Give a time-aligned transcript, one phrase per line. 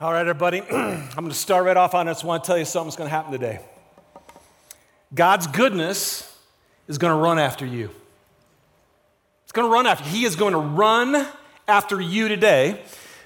[0.00, 2.24] All right, everybody, I'm going to start right off on this.
[2.24, 3.60] I want to tell you something's going to happen today.
[5.14, 6.36] God's goodness
[6.88, 7.90] is going to run after you.
[9.44, 10.02] It's going to run after.
[10.02, 11.28] He is going to run
[11.68, 12.82] after you today,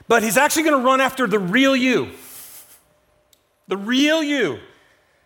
[0.09, 2.11] but he's actually going to run after the real you.
[3.69, 4.59] The real you.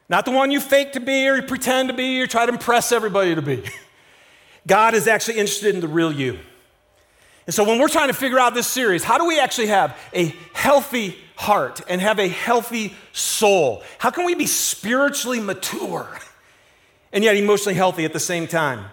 [0.08, 2.52] Not the one you fake to be or you pretend to be or try to
[2.52, 3.64] impress everybody to be.
[4.68, 6.38] God is actually interested in the real you.
[7.46, 9.98] And so when we're trying to figure out this series, how do we actually have
[10.12, 13.82] a healthy heart and have a healthy soul?
[13.98, 16.08] How can we be spiritually mature
[17.12, 18.86] and yet emotionally healthy at the same time?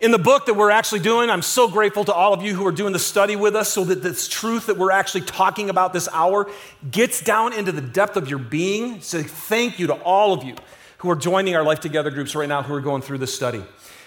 [0.00, 2.66] In the book that we're actually doing, I'm so grateful to all of you who
[2.66, 5.94] are doing the study with us so that this truth that we're actually talking about
[5.94, 6.50] this hour
[6.90, 9.00] gets down into the depth of your being.
[9.00, 10.56] So thank you to all of you
[10.98, 13.62] who are joining our Life Together groups right now who are going through this study.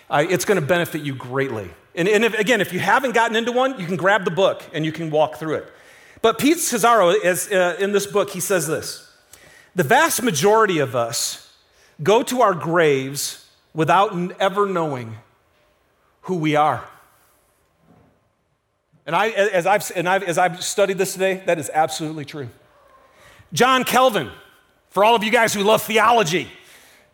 [0.10, 1.70] Uh, it's going to benefit you greatly.
[1.96, 4.64] And, and if, again, if you haven't gotten into one, you can grab the book
[4.74, 5.74] and you can walk through it.
[6.22, 9.10] But Pete Scazzero, is, uh, in this book, he says this
[9.76, 11.54] The vast majority of us
[12.02, 15.18] go to our graves without ever knowing
[16.22, 16.88] who we are.
[19.06, 22.50] And, I, as, I've, and I've, as I've studied this today, that is absolutely true.
[23.54, 24.30] John Calvin,
[24.90, 26.50] for all of you guys who love theology,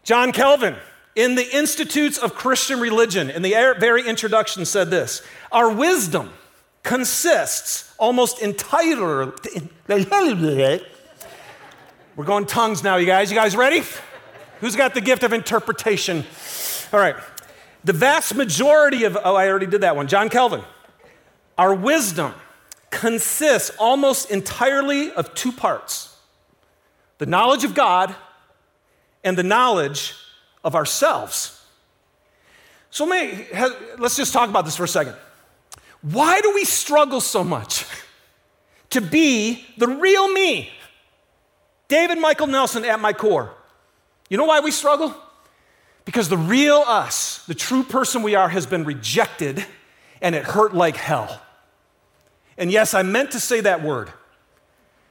[0.04, 0.76] John Calvin,
[1.16, 6.32] in the Institutes of Christian Religion, in the very introduction, said this Our wisdom
[6.84, 9.32] consists almost entirely.
[12.16, 13.32] We're going tongues now, you guys.
[13.32, 13.84] You guys ready?
[14.60, 16.26] Who's got the gift of interpretation?
[16.92, 17.16] All right.
[17.84, 20.62] The vast majority of, oh, I already did that one, John Calvin.
[21.58, 22.34] Our wisdom
[22.90, 26.10] consists almost entirely of two parts
[27.18, 28.16] the knowledge of God
[29.24, 30.14] and the knowledge
[30.64, 31.60] of ourselves.
[32.90, 33.48] So, may,
[33.98, 35.16] let's just talk about this for a second.
[36.02, 37.86] Why do we struggle so much
[38.92, 40.70] to be the real me?
[41.88, 43.54] David Michael Nelson at my core.
[44.30, 45.16] You know why we struggle?
[46.06, 49.66] Because the real us, the true person we are, has been rejected
[50.22, 51.42] and it hurt like hell.
[52.58, 54.12] And yes, I meant to say that word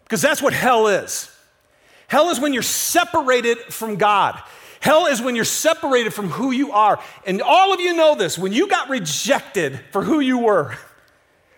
[0.04, 1.30] because that's what hell is.
[2.08, 4.40] Hell is when you're separated from God.
[4.82, 6.98] Hell is when you're separated from who you are.
[7.24, 10.76] And all of you know this when you got rejected for who you were,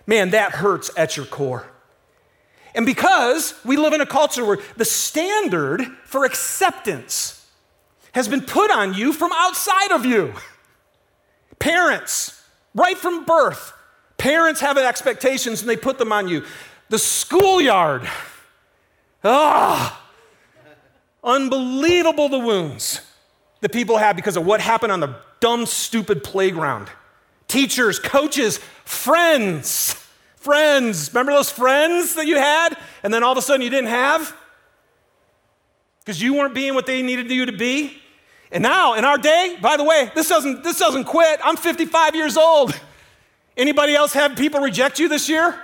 [0.06, 1.66] man, that hurts at your core.
[2.74, 7.48] And because we live in a culture where the standard for acceptance
[8.12, 10.34] has been put on you from outside of you.
[11.58, 13.72] Parents, right from birth,
[14.18, 16.44] parents have expectations and they put them on you.
[16.90, 18.06] The schoolyard,
[19.24, 20.02] ah,
[21.22, 23.00] unbelievable the wounds
[23.64, 26.90] that people have because of what happened on the dumb, stupid playground.
[27.48, 29.94] Teachers, coaches, friends,
[30.36, 31.08] friends.
[31.14, 34.36] Remember those friends that you had and then all of a sudden you didn't have?
[36.00, 38.02] Because you weren't being what they needed you to be?
[38.52, 41.40] And now, in our day, by the way, this doesn't, this doesn't quit.
[41.42, 42.78] I'm 55 years old.
[43.56, 45.58] Anybody else have people reject you this year?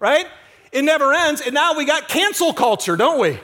[0.00, 0.26] Right?
[0.72, 1.42] It never ends.
[1.42, 3.38] And now we got cancel culture, don't we?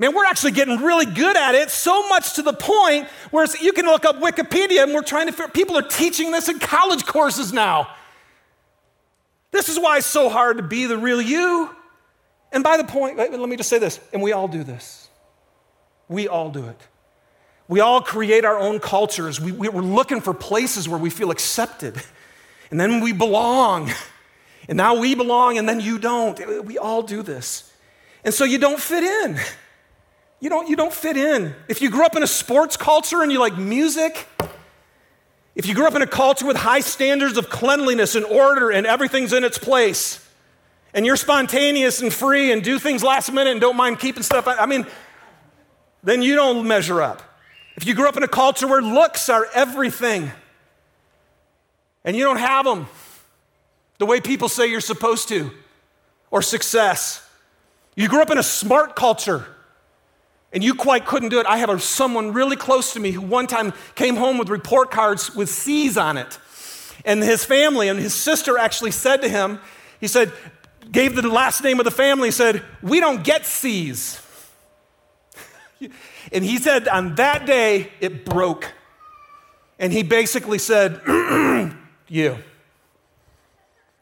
[0.00, 3.72] Man, we're actually getting really good at it, so much to the point where you
[3.72, 7.04] can look up Wikipedia and we're trying to figure, people are teaching this in college
[7.04, 7.88] courses now.
[9.50, 11.74] This is why it's so hard to be the real you.
[12.52, 15.08] And by the point, let me just say this, and we all do this.
[16.08, 16.80] We all do it.
[17.66, 19.40] We all create our own cultures.
[19.40, 22.00] We, we're looking for places where we feel accepted.
[22.70, 23.90] And then we belong.
[24.68, 26.66] And now we belong, and then you don't.
[26.66, 27.72] We all do this.
[28.22, 29.40] And so you don't fit in.
[30.40, 31.54] You don't, you don't fit in.
[31.66, 34.28] If you grew up in a sports culture and you like music,
[35.56, 38.86] if you grew up in a culture with high standards of cleanliness and order and
[38.86, 40.24] everything's in its place,
[40.94, 44.46] and you're spontaneous and free and do things last minute and don't mind keeping stuff,
[44.46, 44.86] I mean,
[46.02, 47.22] then you don't measure up.
[47.76, 50.30] If you grew up in a culture where looks are everything
[52.04, 52.86] and you don't have them
[53.98, 55.50] the way people say you're supposed to,
[56.30, 57.28] or success,
[57.96, 59.44] you grew up in a smart culture
[60.52, 61.46] and you quite couldn't do it.
[61.46, 64.90] I have a, someone really close to me who one time came home with report
[64.90, 66.38] cards with C's on it.
[67.04, 69.60] And his family and his sister actually said to him,
[70.00, 70.32] he said,
[70.90, 74.20] gave the last name of the family, said, We don't get C's.
[76.30, 78.74] And he said, on that day, it broke.
[79.78, 81.00] And he basically said,
[82.08, 82.38] You.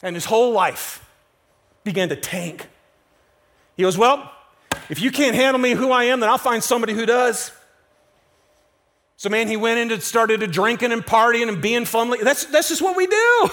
[0.03, 1.09] And his whole life
[1.85, 2.67] began to tank.
[3.77, 4.33] He goes, Well,
[4.89, 7.53] if you can't handle me who I am, then I'll find somebody who does.
[9.17, 12.15] So, man, he went in and started to drinking and partying and being fun.
[12.23, 13.51] That's, that's just what we do.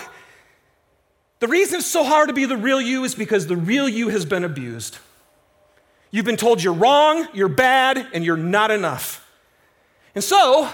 [1.39, 4.09] The reason it's so hard to be the real you is because the real you
[4.09, 4.97] has been abused.
[6.11, 9.27] You've been told you're wrong, you're bad, and you're not enough.
[10.15, 10.69] And so,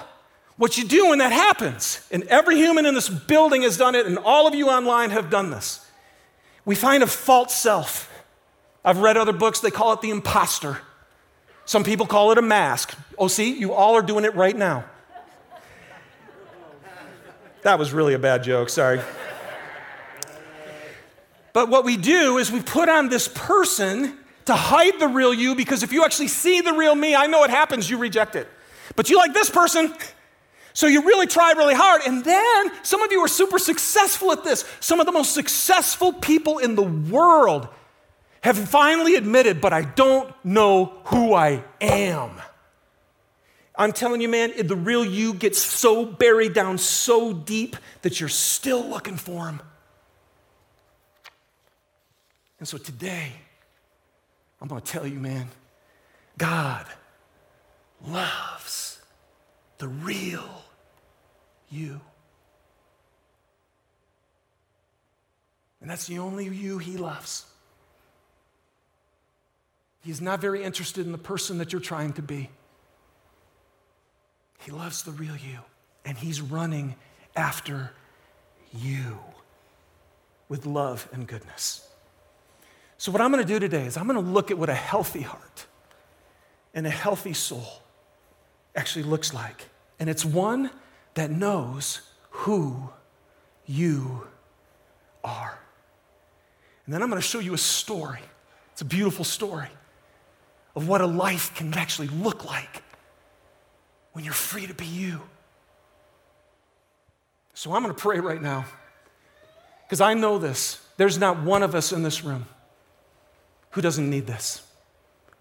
[0.58, 4.06] what you do when that happens, and every human in this building has done it,
[4.06, 5.86] and all of you online have done this,
[6.66, 8.09] we find a false self.
[8.89, 10.80] I've read other books, they call it the imposter.
[11.65, 12.97] Some people call it a mask.
[13.19, 14.83] Oh, see, you all are doing it right now.
[17.62, 19.00] That was really a bad joke, sorry.
[21.53, 25.53] But what we do is we put on this person to hide the real you
[25.53, 28.47] because if you actually see the real me, I know it happens, you reject it.
[28.95, 29.94] But you like this person,
[30.74, 32.01] so you really try really hard.
[32.07, 34.65] And then some of you are super successful at this.
[34.80, 37.68] Some of the most successful people in the world
[38.41, 42.31] have finally admitted, but I don't know who I am.
[43.75, 48.27] I'm telling you, man, the real you gets so buried down so deep that you're
[48.27, 49.62] still looking for him.
[52.59, 53.31] And so today,
[54.62, 55.47] I'm going to tell you, man,
[56.38, 56.86] God
[58.06, 59.00] loves
[59.77, 60.63] the real
[61.69, 62.01] you.
[65.81, 67.45] And that's the only you he loves.
[70.01, 72.50] He's not very interested in the person that you're trying to be.
[74.60, 75.60] He loves the real you,
[76.06, 76.96] and he's running
[77.36, 77.92] after
[78.74, 79.19] you
[80.48, 81.88] with love and goodness.
[82.98, 84.75] So, what I'm going to do today is I'm going to look at what a
[84.75, 85.66] healthy heart
[86.74, 87.81] and a healthy soul
[88.75, 89.69] actually looks like.
[90.00, 90.69] And it's one
[91.13, 92.90] that knows who
[93.66, 94.28] you
[95.24, 95.60] are.
[96.86, 98.22] And then I'm going to show you a story.
[98.72, 99.69] It's a beautiful story
[100.80, 102.84] of what a life can actually look like
[104.14, 105.20] when you're free to be you.
[107.54, 108.64] So I'm going to pray right now
[109.84, 110.81] because I know this.
[110.96, 112.46] There's not one of us in this room
[113.72, 114.62] who doesn't need this?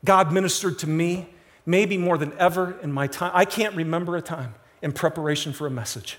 [0.04, 1.28] God ministered to me
[1.64, 3.30] maybe more than ever in my time.
[3.32, 6.18] I can't remember a time in preparation for a message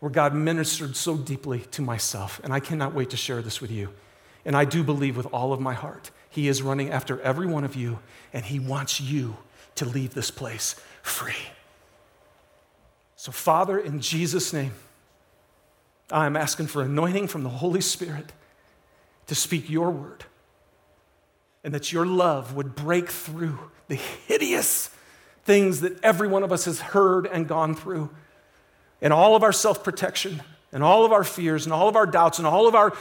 [0.00, 3.70] where God ministered so deeply to myself, and I cannot wait to share this with
[3.70, 3.88] you.
[4.44, 7.64] And I do believe with all of my heart, He is running after every one
[7.64, 7.98] of you,
[8.32, 9.36] and He wants you
[9.74, 11.34] to leave this place free.
[13.16, 14.72] So, Father, in Jesus' name,
[16.10, 18.32] I'm asking for anointing from the Holy Spirit
[19.26, 20.24] to speak your word
[21.62, 24.90] and that your love would break through the hideous
[25.44, 28.10] things that every one of us has heard and gone through,
[29.02, 30.42] and all of our self protection,
[30.72, 32.92] and all of our fears, and all of our doubts, and all of our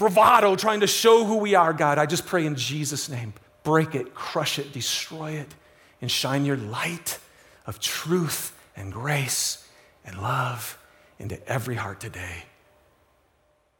[0.00, 1.98] bravado trying to show who we are, God.
[1.98, 5.54] I just pray in Jesus' name break it, crush it, destroy it,
[6.00, 7.18] and shine your light
[7.66, 9.68] of truth and grace
[10.06, 10.78] and love
[11.18, 12.44] into every heart today.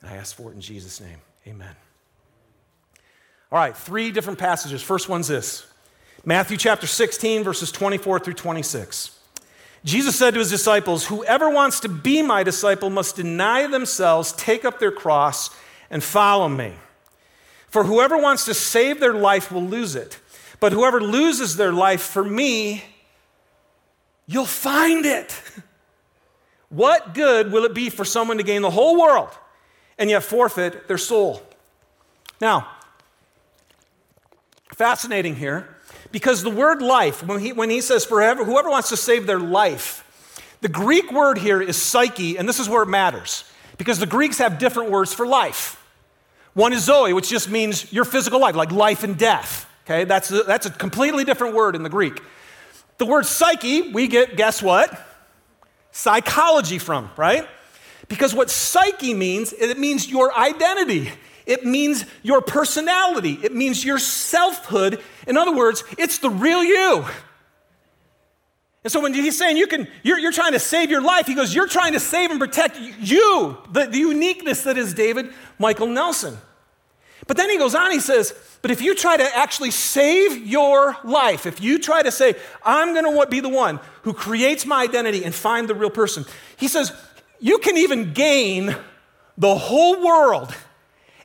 [0.02, 1.16] And I ask for it in Jesus' name.
[1.46, 1.74] Amen.
[3.50, 4.82] All right, three different passages.
[4.82, 5.66] First one's this
[6.26, 9.18] Matthew chapter 16, verses 24 through 26.
[9.82, 14.66] Jesus said to his disciples, Whoever wants to be my disciple must deny themselves, take
[14.66, 15.48] up their cross,
[15.90, 16.74] and follow me.
[17.68, 20.18] For whoever wants to save their life will lose it.
[20.60, 22.84] But whoever loses their life for me,
[24.26, 25.40] you'll find it.
[26.72, 29.30] What good will it be for someone to gain the whole world
[29.98, 31.42] and yet forfeit their soul?
[32.40, 32.68] Now,
[34.76, 35.68] fascinating here
[36.12, 39.40] because the word life, when he, when he says, forever, whoever wants to save their
[39.40, 40.06] life,
[40.60, 43.42] the Greek word here is psyche, and this is where it matters
[43.76, 45.79] because the Greeks have different words for life.
[46.60, 49.66] One is zoe, which just means your physical life, like life and death.
[49.86, 52.20] Okay, that's a, that's a completely different word in the Greek.
[52.98, 54.94] The word psyche, we get, guess what?
[55.90, 57.48] Psychology from, right?
[58.08, 61.10] Because what psyche means, it means your identity.
[61.46, 63.38] It means your personality.
[63.42, 65.00] It means your selfhood.
[65.26, 67.06] In other words, it's the real you.
[68.84, 71.34] And so when he's saying you can, you're, you're trying to save your life, he
[71.34, 75.86] goes, you're trying to save and protect you, the, the uniqueness that is David Michael
[75.86, 76.36] Nelson.
[77.30, 80.96] But then he goes on, he says, but if you try to actually save your
[81.04, 82.34] life, if you try to say,
[82.64, 86.24] I'm going to be the one who creates my identity and find the real person,
[86.56, 86.92] he says,
[87.38, 88.74] you can even gain
[89.38, 90.52] the whole world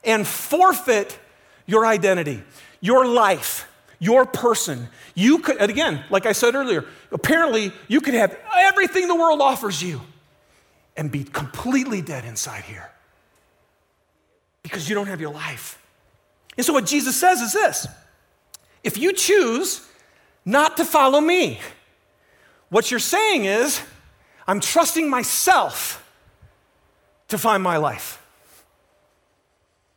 [0.04, 1.18] and forfeit
[1.66, 2.44] your identity,
[2.82, 4.90] your life, your person.
[5.16, 9.42] You could, and again, like I said earlier, apparently you could have everything the world
[9.42, 10.02] offers you
[10.96, 12.92] and be completely dead inside here
[14.62, 15.82] because you don't have your life.
[16.58, 17.88] And so, what Jesus says is this
[18.84, 19.86] if you choose
[20.46, 21.60] not to follow me,
[22.70, 23.82] what you're saying is,
[24.48, 26.02] I'm trusting myself
[27.30, 28.22] to find my life.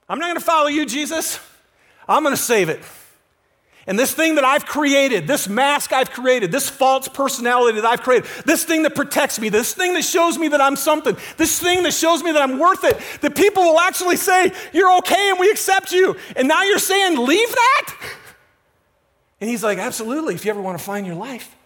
[0.08, 1.38] I'm not going to follow you, Jesus.
[2.08, 2.80] I'm going to save it.
[3.86, 8.02] And this thing that I've created, this mask I've created, this false personality that I've
[8.02, 11.58] created, this thing that protects me, this thing that shows me that I'm something, this
[11.58, 15.30] thing that shows me that I'm worth it, that people will actually say, You're okay
[15.30, 16.16] and we accept you.
[16.36, 17.94] And now you're saying, Leave that?
[19.40, 21.56] And he's like, Absolutely, if you ever want to find your life.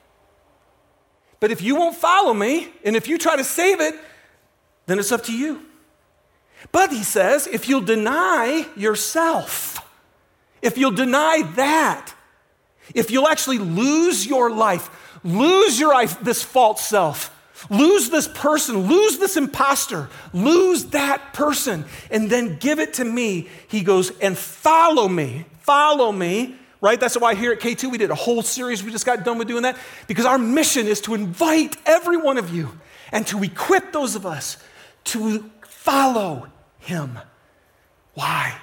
[1.40, 3.96] But if you won't follow me and if you try to save it,
[4.86, 5.62] then it's up to you.
[6.70, 9.80] But he says, if you'll deny yourself,
[10.62, 12.14] if you'll deny that,
[12.94, 17.36] if you'll actually lose your life, lose your life, this false self,
[17.70, 23.48] lose this person, lose this imposter, lose that person, and then give it to me,
[23.68, 26.98] he goes, and follow me, follow me, right?
[26.98, 28.82] That's why here at K2 we did a whole series.
[28.82, 29.76] We just got done with doing that
[30.08, 32.78] because our mission is to invite every one of you
[33.12, 34.56] and to equip those of us
[35.04, 37.18] to follow him.
[38.14, 38.56] Why?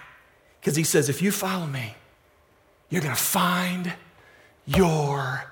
[0.59, 1.95] Because he says, if you follow me,
[2.89, 3.93] you're going to find
[4.65, 5.45] your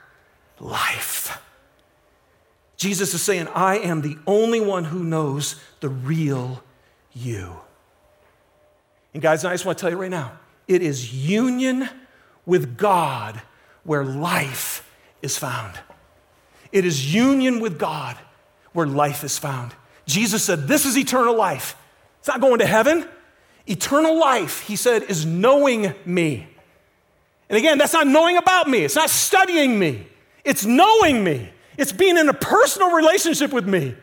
[0.59, 1.41] life.
[2.77, 6.63] Jesus is saying, I am the only one who knows the real
[7.13, 7.59] you.
[9.13, 10.33] And guys, I just want to tell you right now
[10.67, 11.89] it is union
[12.45, 13.41] with God
[13.83, 14.87] where life
[15.21, 15.79] is found.
[16.71, 18.17] It is union with God
[18.73, 19.73] where life is found.
[20.05, 21.75] Jesus said, This is eternal life.
[22.19, 23.07] It's not going to heaven.
[23.67, 26.47] Eternal life, he said, is knowing me.
[27.49, 30.07] And again, that's not knowing about me, it's not studying me,
[30.43, 33.95] it's knowing me, it's being in a personal relationship with me.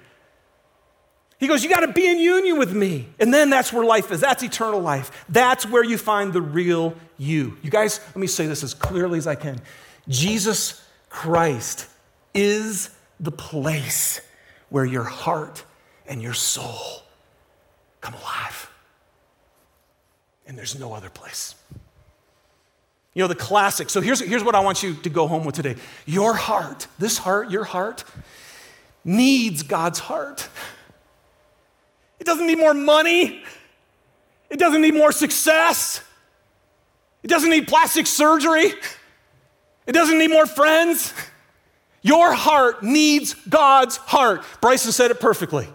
[1.38, 3.08] He goes, You got to be in union with me.
[3.18, 4.20] And then that's where life is.
[4.20, 5.26] That's eternal life.
[5.28, 7.58] That's where you find the real you.
[7.62, 9.60] You guys, let me say this as clearly as I can
[10.08, 11.86] Jesus Christ
[12.34, 12.90] is
[13.20, 14.20] the place
[14.68, 15.64] where your heart
[16.06, 17.02] and your soul
[18.00, 18.70] come alive.
[20.46, 21.54] And there's no other place.
[23.14, 23.90] You know, the classic.
[23.90, 25.76] So here's, here's what I want you to go home with today.
[26.04, 28.04] Your heart, this heart, your heart,
[29.04, 30.48] needs God's heart.
[32.18, 33.42] It doesn't need more money.
[34.50, 36.00] It doesn't need more success.
[37.22, 38.72] It doesn't need plastic surgery.
[39.86, 41.12] It doesn't need more friends.
[42.02, 44.44] Your heart needs God's heart.
[44.60, 45.68] Bryson said it perfectly.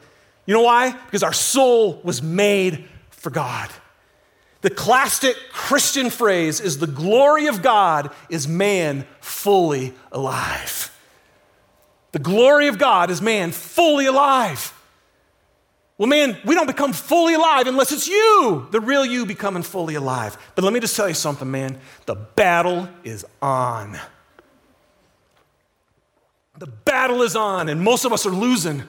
[0.45, 0.91] You know why?
[0.91, 3.69] Because our soul was made for God.
[4.61, 10.93] The classic Christian phrase is the glory of God is man fully alive.
[12.11, 14.73] The glory of God is man fully alive.
[15.97, 19.95] Well, man, we don't become fully alive unless it's you, the real you, becoming fully
[19.95, 20.37] alive.
[20.55, 21.77] But let me just tell you something, man.
[22.05, 23.99] The battle is on.
[26.57, 28.83] The battle is on, and most of us are losing.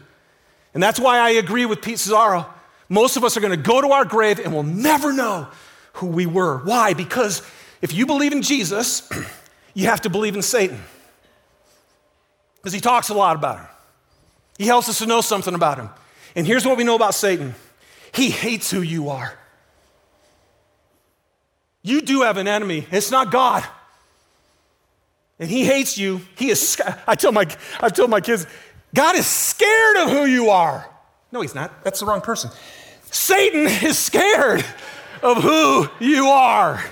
[0.72, 2.46] And that's why I agree with Pete Scazzero.
[2.90, 5.48] Most of us are going to go to our grave and we'll never know
[5.94, 6.58] who we were.
[6.58, 6.92] Why?
[6.92, 7.40] Because
[7.80, 9.08] if you believe in Jesus,
[9.74, 10.78] you have to believe in Satan.
[12.56, 13.66] Because he talks a lot about him.
[14.58, 15.88] He helps us to know something about him.
[16.34, 17.54] And here's what we know about Satan
[18.12, 19.38] he hates who you are.
[21.82, 23.64] You do have an enemy, it's not God.
[25.38, 26.20] And he hates you.
[26.36, 27.46] He is, I tell my,
[27.80, 28.46] I tell my kids,
[28.94, 30.86] God is scared of who you are.
[31.32, 31.82] No, he's not.
[31.82, 32.50] That's the wrong person.
[33.10, 34.64] Satan is scared
[35.22, 36.82] of who you are.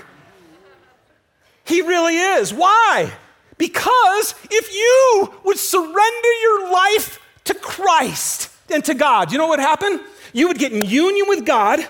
[1.65, 2.53] He really is.
[2.53, 3.11] Why?
[3.57, 9.59] Because if you would surrender your life to Christ and to God, you know what
[9.59, 9.99] would happen?
[10.33, 11.87] You would get in union with God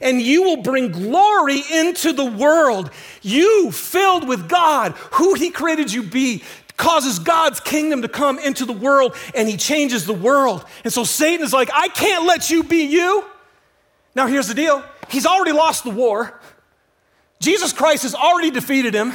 [0.00, 2.90] and you will bring glory into the world.
[3.22, 6.42] You, filled with God, who He created you be,
[6.76, 10.64] causes God's kingdom to come into the world and He changes the world.
[10.84, 13.24] And so Satan is like, I can't let you be you.
[14.14, 16.40] Now, here's the deal He's already lost the war.
[17.40, 19.12] Jesus Christ has already defeated him.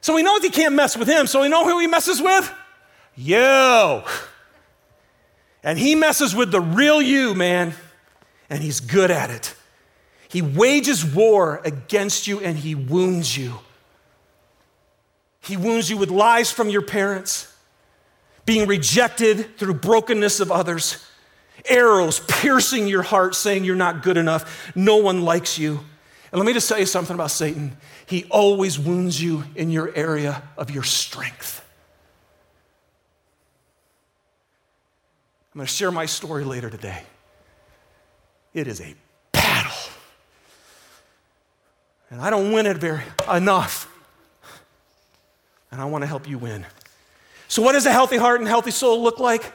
[0.00, 1.26] So he knows he can't mess with him.
[1.26, 2.52] So we know who he messes with?
[3.14, 4.02] You.
[5.62, 7.72] And he messes with the real you, man.
[8.50, 9.54] And he's good at it.
[10.28, 13.60] He wages war against you and he wounds you.
[15.40, 17.54] He wounds you with lies from your parents,
[18.44, 21.04] being rejected through brokenness of others
[21.68, 25.80] arrows piercing your heart, saying you're not good enough, no one likes you.
[26.30, 27.76] And let me just tell you something about Satan.
[28.06, 31.62] He always wounds you in your area of your strength.
[35.52, 37.02] I'm going to share my story later today.
[38.54, 38.94] It is a
[39.32, 39.76] battle.
[42.10, 43.88] And I don't win it very enough.
[45.70, 46.64] And I want to help you win.
[47.48, 49.52] So, what does a healthy heart and healthy soul look like?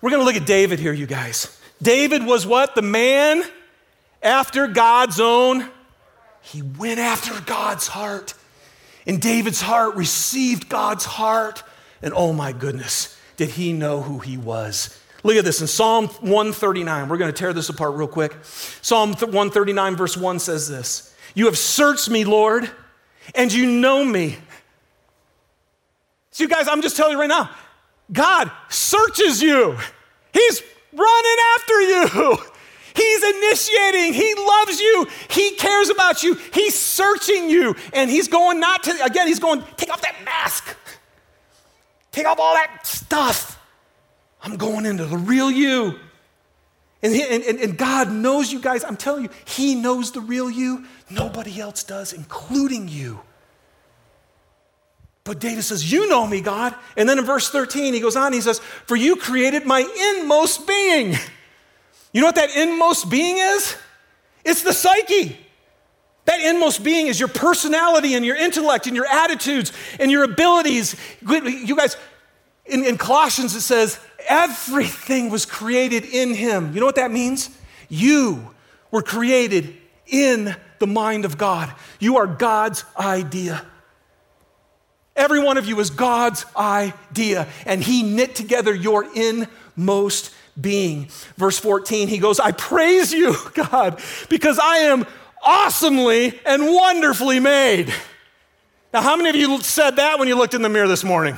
[0.00, 1.60] We're going to look at David here, you guys.
[1.82, 2.74] David was what?
[2.74, 3.42] The man
[4.22, 5.70] after God's own
[6.44, 8.34] he went after God's heart.
[9.06, 11.62] And David's heart received God's heart.
[12.02, 15.00] And oh my goodness, did he know who he was?
[15.22, 17.08] Look at this in Psalm 139.
[17.08, 18.36] We're going to tear this apart real quick.
[18.42, 22.70] Psalm 139, verse 1 says this You have searched me, Lord,
[23.34, 24.36] and you know me.
[26.30, 27.48] So, you guys, I'm just telling you right now
[28.12, 29.76] God searches you,
[30.32, 32.36] He's running after you.
[32.94, 34.14] He's initiating.
[34.14, 35.08] He loves you.
[35.28, 36.34] He cares about you.
[36.52, 37.74] He's searching you.
[37.92, 40.76] And he's going not to, again, he's going, take off that mask.
[42.12, 43.60] Take off all that stuff.
[44.44, 45.98] I'm going into the real you.
[47.02, 48.82] And, and, and, God knows you guys.
[48.82, 50.86] I'm telling you, He knows the real you.
[51.10, 53.20] Nobody else does, including you.
[55.24, 56.74] But David says, You know me, God.
[56.96, 59.80] And then in verse 13, he goes on, he says, For you created my
[60.16, 61.16] inmost being.
[62.12, 63.76] You know what that inmost being is?
[64.44, 65.38] It's the psyche.
[66.26, 70.96] That inmost being is your personality and your intellect and your attitudes and your abilities.
[71.20, 71.96] You guys,
[72.64, 76.72] in, in, Colossians it says, everything was created in him.
[76.72, 77.50] You know what that means?
[77.90, 78.54] You
[78.90, 79.76] were created
[80.06, 81.74] in the mind of God.
[81.98, 83.66] You are God's idea.
[85.16, 91.08] Every one of you is God's idea, and He knit together your inmost being.
[91.36, 95.06] Verse 14, he goes, I praise you, God, because I am
[95.42, 97.92] awesomely and wonderfully made.
[98.92, 101.36] Now, how many of you said that when you looked in the mirror this morning?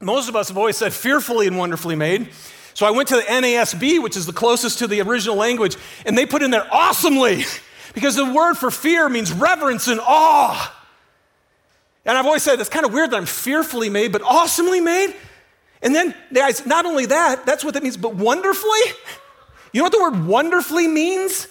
[0.00, 2.28] Most of us have always said fearfully and wonderfully made.
[2.74, 6.18] So I went to the NASB, which is the closest to the original language, and
[6.18, 7.44] they put in there awesomely,
[7.94, 10.74] because the word for fear means reverence and awe.
[12.04, 15.14] And I've always said it's kind of weird that I'm fearfully made, but awesomely made.
[15.80, 18.80] And then, guys, not only that, that's what that means, but wonderfully.
[19.72, 21.48] You know what the word wonderfully means?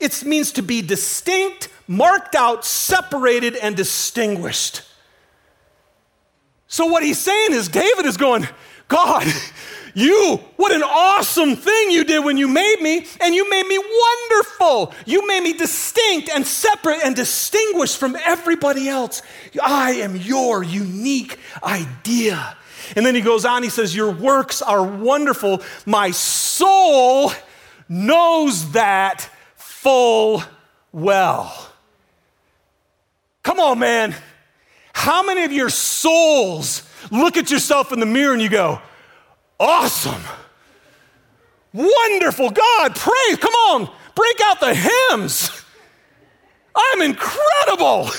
[0.00, 4.82] It means to be distinct, marked out, separated, and distinguished.
[6.66, 8.48] So, what he's saying is, David is going,
[8.88, 9.26] God,
[9.94, 13.78] you, what an awesome thing you did when you made me, and you made me
[13.78, 14.92] wonderful.
[15.06, 19.22] You made me distinct and separate and distinguished from everybody else.
[19.64, 22.56] I am your unique idea.
[22.96, 25.62] And then he goes on, he says, Your works are wonderful.
[25.86, 27.32] My soul
[27.88, 30.42] knows that full
[30.92, 31.70] well.
[33.42, 34.14] Come on, man.
[34.92, 38.80] How many of your souls look at yourself in the mirror and you go,
[39.58, 40.22] Awesome,
[41.72, 45.64] wonderful, God, praise, come on, break out the hymns.
[46.74, 48.10] I'm incredible.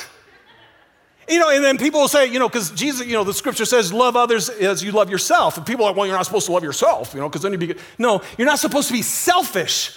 [1.27, 3.65] You know, and then people will say, you know, because Jesus, you know, the scripture
[3.65, 5.57] says, love others as you love yourself.
[5.57, 7.51] And people are like, well, you're not supposed to love yourself, you know, because then
[7.51, 7.75] you'd be.
[7.97, 9.95] No, you're not supposed to be selfish.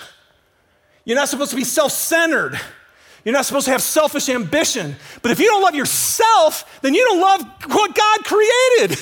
[1.04, 2.58] You're not supposed to be self centered.
[3.24, 4.96] You're not supposed to have selfish ambition.
[5.20, 8.98] But if you don't love yourself, then you don't love what God created.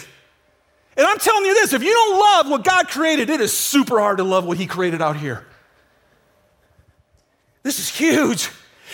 [0.97, 3.99] And I'm telling you this if you don't love what God created, it is super
[3.99, 5.47] hard to love what He created out here.
[7.63, 8.51] This is huge.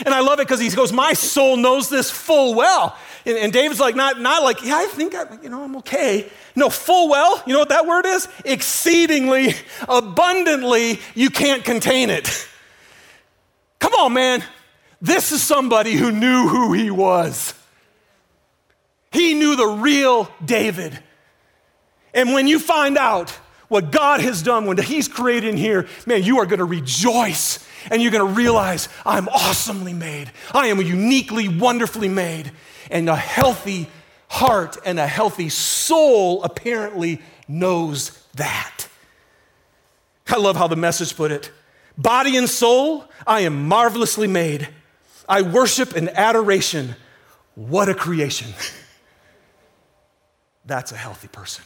[0.07, 2.97] And I love it because he goes, My soul knows this full well.
[3.27, 6.29] And, and, David's like, not, not like, yeah, I think I, you know, I'm okay.
[6.57, 8.27] No, full well, you know what that word is?
[8.45, 9.55] Exceedingly,
[9.89, 12.49] abundantly, you can't contain it.
[13.79, 14.43] Come on, man.
[15.01, 17.55] This is somebody who knew who he was.
[19.13, 20.99] He knew the real David.
[22.15, 23.31] And when you find out
[23.69, 27.67] what God has done, when He's created in here, man, you are going to rejoice
[27.91, 30.31] and you're going to realize I'm awesomely made.
[30.53, 32.53] I am uniquely, wonderfully made.
[32.91, 33.89] And a healthy
[34.29, 38.87] heart and a healthy soul apparently knows that.
[40.29, 41.51] I love how the message put it.
[41.99, 44.69] Body and soul, I am marvelously made.
[45.29, 46.97] I worship in adoration.
[47.55, 48.55] What a creation.
[50.65, 51.65] That's a healthy person.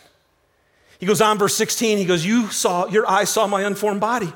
[0.98, 4.32] He goes on, verse 16, he goes, You saw, your eyes saw my unformed body.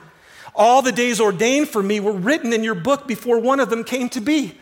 [0.55, 3.85] All the days ordained for me were written in your book before one of them
[3.85, 4.55] came to be.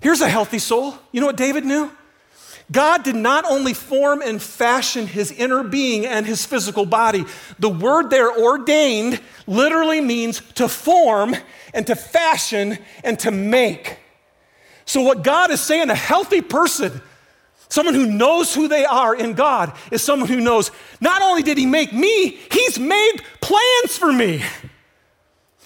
[0.00, 0.94] Here's a healthy soul.
[1.12, 1.90] You know what David knew?
[2.70, 7.24] God did not only form and fashion his inner being and his physical body,
[7.58, 11.34] the word there, ordained, literally means to form
[11.72, 13.98] and to fashion and to make.
[14.84, 17.00] So, what God is saying, a healthy person,
[17.68, 21.58] someone who knows who they are in God, is someone who knows not only did
[21.58, 24.42] he make me, he's made plans for me.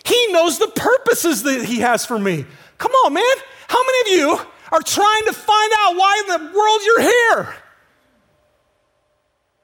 [0.04, 2.44] He knows the purposes that He has for me.
[2.78, 3.36] Come on, man.
[3.68, 7.54] How many of you are trying to find out why in the world you're here?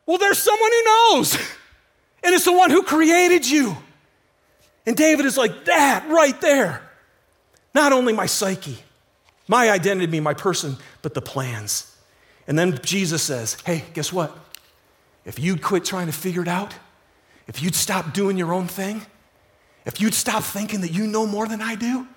[0.07, 1.35] Well, there's someone who knows,
[2.22, 3.77] and it's the one who created you.
[4.87, 6.83] And David is like, that right there.
[7.74, 8.79] Not only my psyche,
[9.46, 11.94] my identity, my person, but the plans.
[12.49, 14.37] And then Jesus says, hey, guess what?
[15.27, 16.75] If you'd quit trying to figure it out,
[17.47, 19.03] if you'd stop doing your own thing,
[19.85, 22.09] if you'd stop thinking that you know more than I do,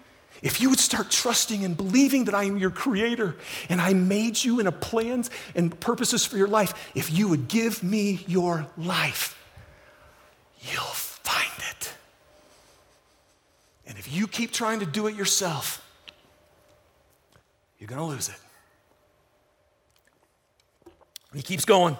[0.41, 3.35] if you would start trusting and believing that I am your creator
[3.69, 7.49] and I made you in a plans and purposes for your life, if you would
[7.49, 9.37] give me your life,
[10.61, 11.93] you'll find it.
[13.85, 15.85] And if you keep trying to do it yourself,
[17.77, 18.35] you're going to lose it.
[21.33, 21.97] He keeps going.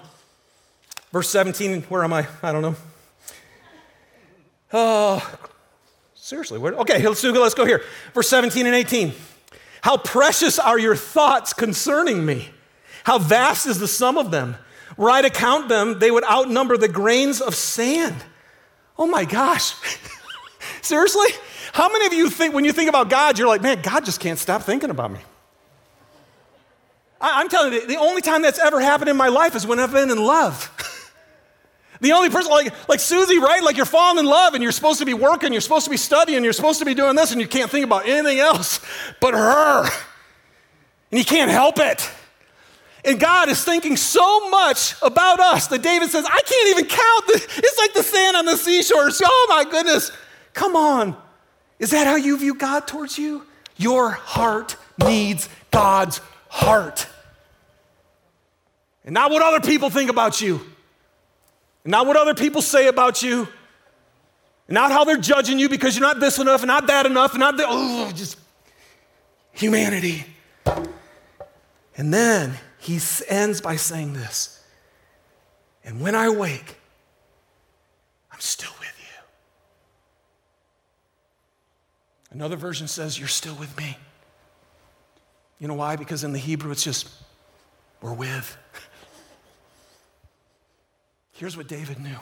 [1.12, 2.26] Verse 17, where am I?
[2.42, 2.76] I don't know.
[4.72, 5.38] Oh,
[6.14, 6.72] seriously, where?
[6.72, 7.82] Okay, let's, do, let's go here.
[8.14, 9.12] Verse 17 and 18.
[9.82, 12.48] How precious are your thoughts concerning me?
[13.04, 14.56] How vast is the sum of them?
[14.96, 18.16] Were I to count them, they would outnumber the grains of sand.
[18.98, 19.74] Oh my gosh.
[20.82, 21.28] seriously?
[21.72, 24.20] How many of you think, when you think about God, you're like, man, God just
[24.20, 25.20] can't stop thinking about me?
[27.22, 29.78] I, am telling you, the only time that's ever happened in my life is when
[29.78, 30.70] I've been in love.
[32.00, 33.62] the only person, like, like Susie, right?
[33.62, 35.96] Like you're falling in love and you're supposed to be working, you're supposed to be
[35.96, 38.80] studying, you're supposed to be doing this, and you can't think about anything else
[39.20, 39.84] but her.
[39.84, 42.10] And you can't help it.
[43.04, 47.24] And God is thinking so much about us that David says, I can't even count.
[47.56, 49.10] It's like the sand on the seashore.
[49.22, 50.12] Oh my goodness.
[50.54, 51.16] Come on.
[51.78, 53.44] Is that how you view God towards you?
[53.76, 57.08] Your heart needs God's heart.
[59.04, 60.60] And not what other people think about you.
[61.84, 63.48] And not what other people say about you.
[64.68, 67.32] And not how they're judging you because you're not this enough and not that enough
[67.32, 67.66] and not that.
[67.68, 68.38] Oh, just
[69.52, 70.24] humanity.
[71.96, 74.60] And then he ends by saying this.
[75.84, 76.76] And when I wake,
[78.32, 79.24] I'm still with you.
[82.30, 83.96] Another version says, You're still with me.
[85.58, 85.96] You know why?
[85.96, 87.08] Because in the Hebrew, it's just,
[88.00, 88.56] we're with.
[91.32, 92.18] Here's what David knew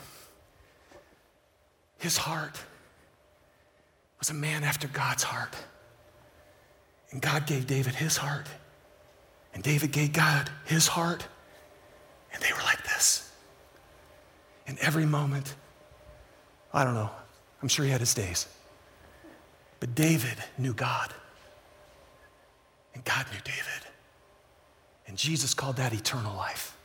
[1.99, 2.59] his heart
[4.17, 5.55] was a man after God's heart.
[7.11, 8.47] And God gave David his heart.
[9.53, 11.27] And David gave God his heart.
[12.33, 13.31] And they were like this.
[14.67, 15.55] In every moment,
[16.73, 17.09] I don't know,
[17.61, 18.47] I'm sure he had his days.
[19.79, 21.13] But David knew God.
[22.93, 23.87] And God knew David.
[25.07, 26.77] And Jesus called that eternal life.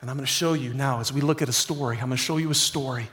[0.00, 2.12] And I'm going to show you now, as we look at a story, I'm going
[2.12, 3.08] to show you a story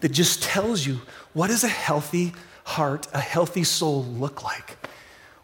[0.00, 1.00] that just tells you
[1.32, 2.32] what does a healthy
[2.64, 4.76] heart, a healthy soul look like?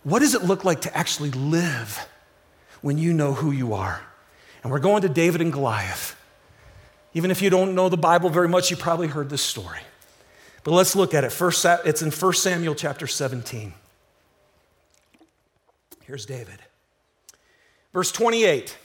[0.03, 2.07] What does it look like to actually live
[2.83, 4.03] when you know who you are?
[4.63, 6.17] And we're going to David and Goliath.
[7.15, 9.81] Even if you don't know the Bible very much, you probably heard this story.
[10.65, 11.31] But let's look at it.
[11.31, 13.73] First, it's in 1 Samuel chapter 17.
[16.03, 16.59] Here's David.
[17.93, 18.77] Verse 28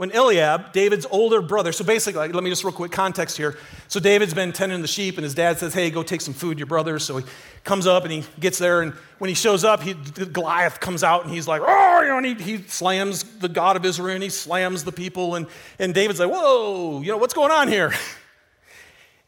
[0.00, 3.58] when Eliab, David's older brother, so basically, let me just real quick context here.
[3.88, 6.58] So David's been tending the sheep, and his dad says, Hey, go take some food,
[6.58, 7.04] your brothers.
[7.04, 7.26] So he
[7.64, 11.24] comes up and he gets there, and when he shows up, he, Goliath comes out
[11.24, 14.22] and he's like, Oh, you know, and he, he slams the God of Israel and
[14.22, 15.34] he slams the people.
[15.34, 15.46] And,
[15.78, 17.92] and David's like, Whoa, you know, what's going on here?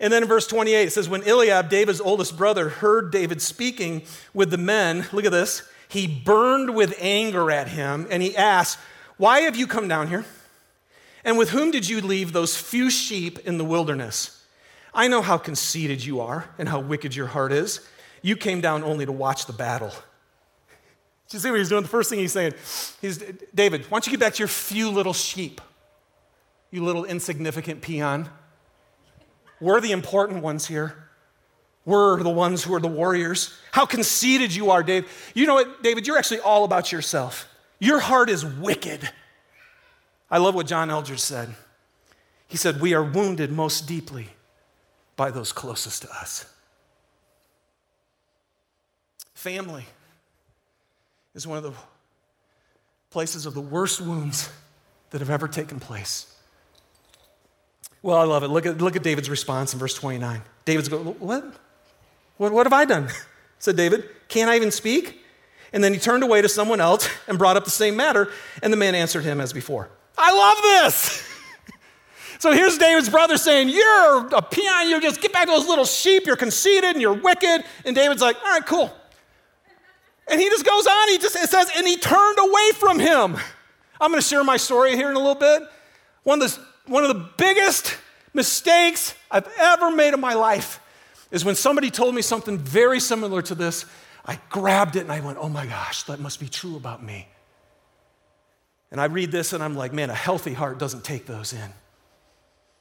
[0.00, 4.02] And then in verse 28, it says, When Eliab, David's oldest brother, heard David speaking
[4.32, 8.78] with the men, look at this, he burned with anger at him, and he asked,
[9.18, 10.24] Why have you come down here?
[11.24, 14.44] And with whom did you leave those few sheep in the wilderness?
[14.94, 17.80] I know how conceited you are and how wicked your heart is.
[18.20, 19.90] You came down only to watch the battle.
[21.28, 21.82] Do you see what he's doing?
[21.82, 22.54] The first thing he's saying,
[23.00, 23.18] he's,
[23.54, 25.61] David, why don't you get back to your few little sheep,
[26.70, 28.28] you little insignificant peon?
[29.61, 31.08] We're the important ones here.
[31.85, 33.56] We're the ones who are the warriors.
[33.72, 35.11] How conceited you are, Dave.
[35.35, 36.06] You know what, David?
[36.06, 37.48] You're actually all about yourself.
[37.78, 39.08] Your heart is wicked.
[40.33, 41.55] I love what John Eldredge said.
[42.49, 44.29] He said, We are wounded most deeply
[45.14, 46.47] by those closest to us.
[49.35, 49.85] Family
[51.35, 51.73] is one of the
[53.11, 54.49] places of the worst wounds
[55.11, 56.35] that have ever taken place.
[58.01, 58.49] Well, I love it.
[58.49, 60.40] Look at, look at David's response in verse 29.
[60.64, 61.45] David's going, What?
[62.38, 63.09] What, what have I done?
[63.59, 64.09] said David.
[64.29, 65.21] Can't I even speak?
[65.75, 68.31] And then he turned away to someone else and brought up the same matter,
[68.62, 69.90] and the man answered him as before.
[70.16, 71.29] I love this.
[72.38, 75.85] so here's David's brother saying, You're a peon, you just get back to those little
[75.85, 77.64] sheep, you're conceited and you're wicked.
[77.85, 78.92] And David's like, All right, cool.
[80.29, 83.37] And he just goes on, he just it says, and he turned away from him.
[84.01, 85.62] I'm gonna share my story here in a little bit.
[86.22, 87.96] One of the, one of the biggest
[88.35, 90.81] mistakes I've ever made in my life
[91.31, 93.87] is when somebody told me something very similar to this
[94.25, 97.27] I grabbed it and I went, oh my gosh, that must be true about me.
[98.92, 101.70] And I read this and I'm like, man, a healthy heart doesn't take those in.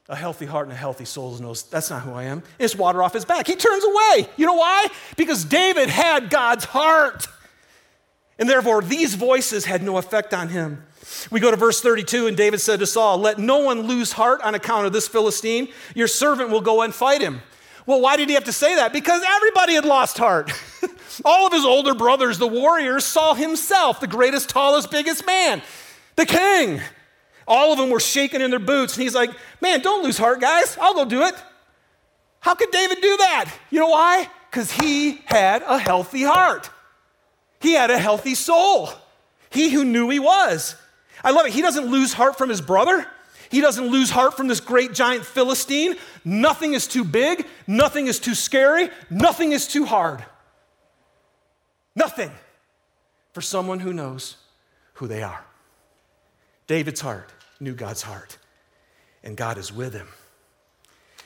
[0.10, 2.44] A healthy heart and a healthy soul knows that's not who I am.
[2.60, 3.48] It's water off his back.
[3.48, 4.28] He turns away.
[4.36, 4.88] You know why?
[5.16, 7.28] Because David had God's heart.
[8.38, 10.84] And therefore, these voices had no effect on him.
[11.32, 14.42] We go to verse 32, and David said to Saul, Let no one lose heart
[14.42, 15.70] on account of this Philistine.
[15.96, 17.42] Your servant will go and fight him.
[17.86, 18.94] Well, why did he have to say that?
[18.94, 20.52] Because everybody had lost heart.
[21.26, 25.62] All of his older brothers, the warriors, Saul himself, the greatest, tallest, biggest man,
[26.16, 26.82] the king.
[27.48, 28.96] All of them were shaking in their boots.
[28.96, 30.78] And he's like, Man, don't lose heart, guys.
[30.80, 31.36] I'll go do it.
[32.40, 33.52] How could David do that?
[33.70, 34.28] You know why?
[34.50, 36.70] Because he had a healthy heart.
[37.60, 38.90] He had a healthy soul.
[39.50, 40.76] He who knew he was.
[41.24, 41.54] I love it.
[41.54, 43.06] He doesn't lose heart from his brother.
[43.50, 45.96] He doesn't lose heart from this great giant Philistine.
[46.24, 47.46] Nothing is too big.
[47.68, 48.90] Nothing is too scary.
[49.10, 50.26] Nothing is too hard.
[51.96, 52.32] Nothing
[53.34, 54.38] for someone who knows
[54.94, 55.46] who they are.
[56.72, 57.30] David's heart
[57.60, 58.38] knew God's heart,
[59.26, 60.08] and God is with him.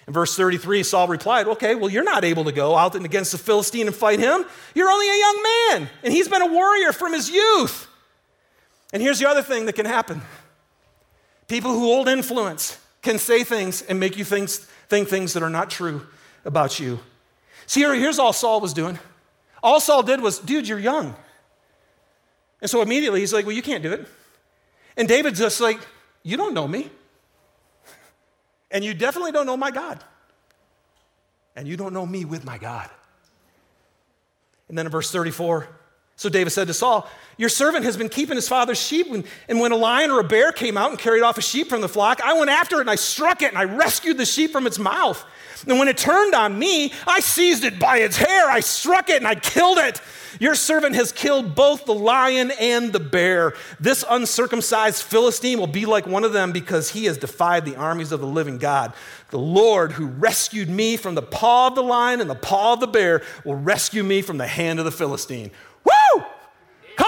[0.08, 3.32] In verse 33, Saul replied, Okay, well, you're not able to go out and against
[3.32, 4.44] the Philistine and fight him.
[4.74, 7.88] You're only a young man, and he's been a warrior from his youth.
[8.92, 10.24] And here's the other thing that can happen
[11.48, 15.50] people who hold influence can say things and make you think, think things that are
[15.52, 16.08] not true
[16.44, 16.98] about you.
[17.68, 18.98] See, here, here's all Saul was doing.
[19.62, 21.14] All Saul did was, dude, you're young.
[22.62, 24.08] And so immediately he's like, well, you can't do it.
[24.98, 25.80] And David's just like,
[26.24, 26.90] you don't know me.
[28.72, 30.04] And you definitely don't know my God.
[31.56, 32.90] And you don't know me with my God.
[34.68, 35.68] And then in verse 34,
[36.18, 39.72] so David said to Saul, Your servant has been keeping his father's sheep, and, when
[39.72, 42.22] a lion or a bear came out and carried off a sheep from the flock,
[42.22, 44.80] I went after it and I struck it and I rescued the sheep from its
[44.80, 45.24] mouth.
[45.68, 49.18] And when it turned on me, I seized it by its hair, I struck it
[49.18, 50.02] and I killed it.
[50.40, 53.54] Your servant has killed both the lion and the bear.
[53.80, 58.12] This uncircumcised Philistine will be like one of them because he has defied the armies
[58.12, 58.94] of the living God.
[59.32, 62.82] The Lord who rescued me from the paw of the lion and the paw of
[62.82, 65.52] the bear will rescue me from the hand of the Philistine.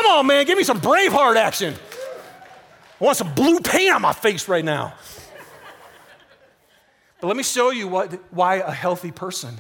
[0.10, 1.76] On, man, give me some Braveheart action.
[3.00, 4.93] I want some blue paint on my face right now.
[7.20, 9.56] But let me show you what, why a healthy person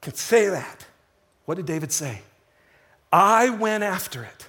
[0.00, 0.86] can say that.
[1.44, 2.22] What did David say?
[3.12, 4.48] I went after it.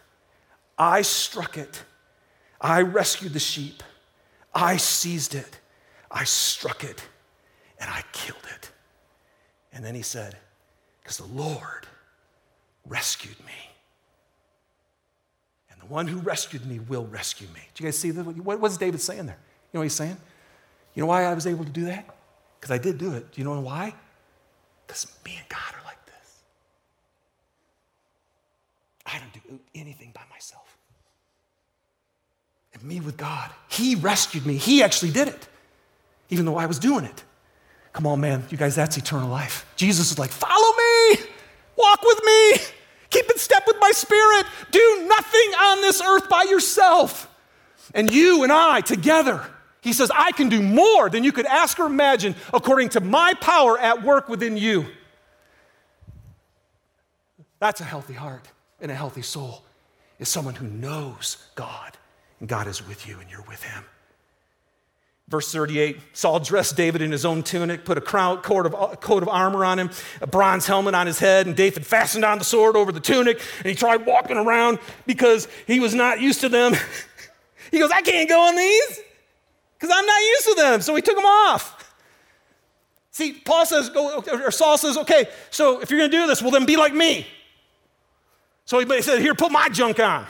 [0.77, 1.83] I struck it.
[2.59, 3.83] I rescued the sheep.
[4.53, 5.59] I seized it.
[6.11, 7.01] I struck it.
[7.79, 8.71] And I killed it.
[9.71, 10.37] And then he said,
[11.01, 11.87] Because the Lord
[12.85, 13.68] rescued me.
[15.89, 17.61] One who rescued me will rescue me.
[17.73, 18.11] Do you guys see?
[18.11, 19.37] What was David saying there?
[19.37, 20.17] You know what he's saying?
[20.93, 22.05] You know why I was able to do that?
[22.59, 23.31] Because I did do it.
[23.31, 23.93] Do you know why?
[24.85, 26.41] Because me and God are like this.
[29.05, 30.77] I don't do anything by myself.
[32.73, 34.57] And me with God, He rescued me.
[34.57, 35.47] He actually did it,
[36.29, 37.23] even though I was doing it.
[37.93, 39.65] Come on, man, you guys, that's eternal life.
[39.75, 41.25] Jesus is like, follow me,
[41.75, 42.53] walk with me,
[43.09, 44.45] keep in step with my spirit.
[44.71, 47.27] Do nothing on this earth by yourself.
[47.93, 49.45] And you and I together,
[49.81, 53.33] he says, I can do more than you could ask or imagine according to my
[53.35, 54.85] power at work within you.
[57.59, 58.47] That's a healthy heart
[58.79, 59.63] and a healthy soul
[60.19, 61.97] is someone who knows God
[62.39, 63.83] and God is with you and you're with him.
[65.29, 69.21] Verse 38 Saul dressed David in his own tunic, put a crown, coat, of, coat
[69.21, 72.43] of armor on him, a bronze helmet on his head, and David fastened on the
[72.43, 73.39] sword over the tunic.
[73.59, 76.73] And he tried walking around because he was not used to them.
[77.71, 78.99] he goes, I can't go on these
[79.77, 80.81] because I'm not used to them.
[80.81, 81.75] So he took them off.
[83.11, 86.41] See, Paul says, oh, or Saul says, okay, so if you're going to do this,
[86.41, 87.27] well, then be like me.
[88.69, 90.27] So he said, Here, put my junk on.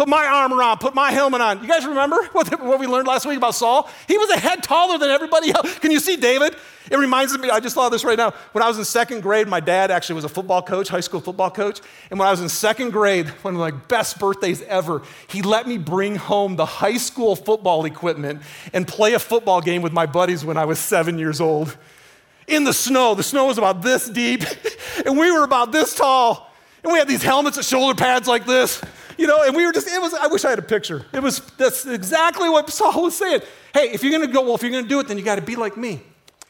[0.00, 1.60] Put my armor on, put my helmet on.
[1.60, 3.90] You guys remember what, what we learned last week about Saul?
[4.08, 5.78] He was a head taller than everybody else.
[5.80, 6.56] Can you see David?
[6.90, 8.30] It reminds me, I just of this right now.
[8.52, 11.20] When I was in second grade, my dad actually was a football coach, high school
[11.20, 11.82] football coach.
[12.08, 15.68] And when I was in second grade, one of my best birthdays ever, he let
[15.68, 18.40] me bring home the high school football equipment
[18.72, 21.76] and play a football game with my buddies when I was seven years old.
[22.48, 24.44] In the snow, the snow was about this deep,
[25.04, 26.50] and we were about this tall.
[26.82, 28.80] And we had these helmets and shoulder pads like this,
[29.20, 31.04] you know, and we were just, it was, I wish I had a picture.
[31.12, 33.42] It was, that's exactly what Saul was saying.
[33.74, 35.56] Hey, if you're gonna go, well, if you're gonna do it, then you gotta be
[35.56, 36.00] like me.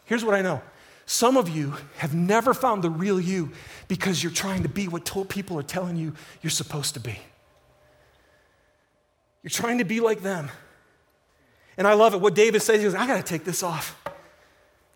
[0.05, 0.63] Here's what I know
[1.05, 3.51] some of you have never found the real you
[3.89, 7.19] because you're trying to be what people are telling you you're supposed to be.
[9.43, 10.49] You're trying to be like them.
[11.77, 12.21] And I love it.
[12.21, 14.01] What David says, he goes, I gotta take this off.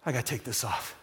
[0.07, 0.95] I gotta take this off.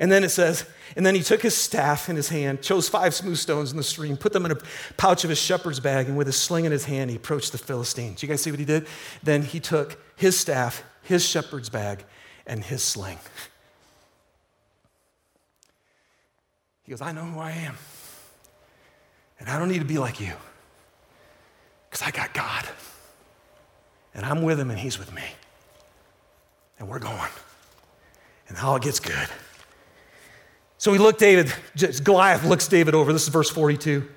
[0.00, 0.64] And then it says,
[0.96, 3.82] and then he took his staff in his hand, chose five smooth stones in the
[3.82, 4.58] stream, put them in a
[4.96, 7.58] pouch of his shepherd's bag, and with his sling in his hand, he approached the
[7.58, 8.20] Philistines.
[8.20, 8.86] Do You guys see what he did?
[9.22, 12.02] Then he took his staff, his shepherd's bag,
[12.46, 13.18] and his sling.
[16.82, 17.76] He goes, I know who I am.
[19.38, 20.32] And I don't need to be like you
[21.88, 22.66] because I got God.
[24.14, 25.22] And I'm with him and he's with me.
[26.78, 27.30] And we're going.
[28.48, 29.28] And all it gets good.
[30.80, 31.52] So he looked David,
[32.04, 33.12] Goliath looks David over.
[33.12, 34.08] This is verse 42.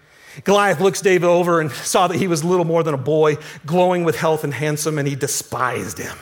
[0.46, 4.06] Goliath looks David over and saw that he was little more than a boy, glowing
[4.06, 6.18] with health and handsome, and he despised him.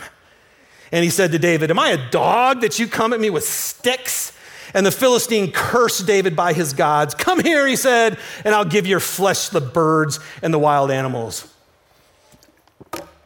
[0.92, 3.44] And he said to David, Am I a dog that you come at me with
[3.44, 4.36] sticks?
[4.74, 7.14] And the Philistine cursed David by his gods.
[7.14, 10.90] Come here, he said, and I'll give your flesh to the birds and the wild
[10.90, 11.54] animals.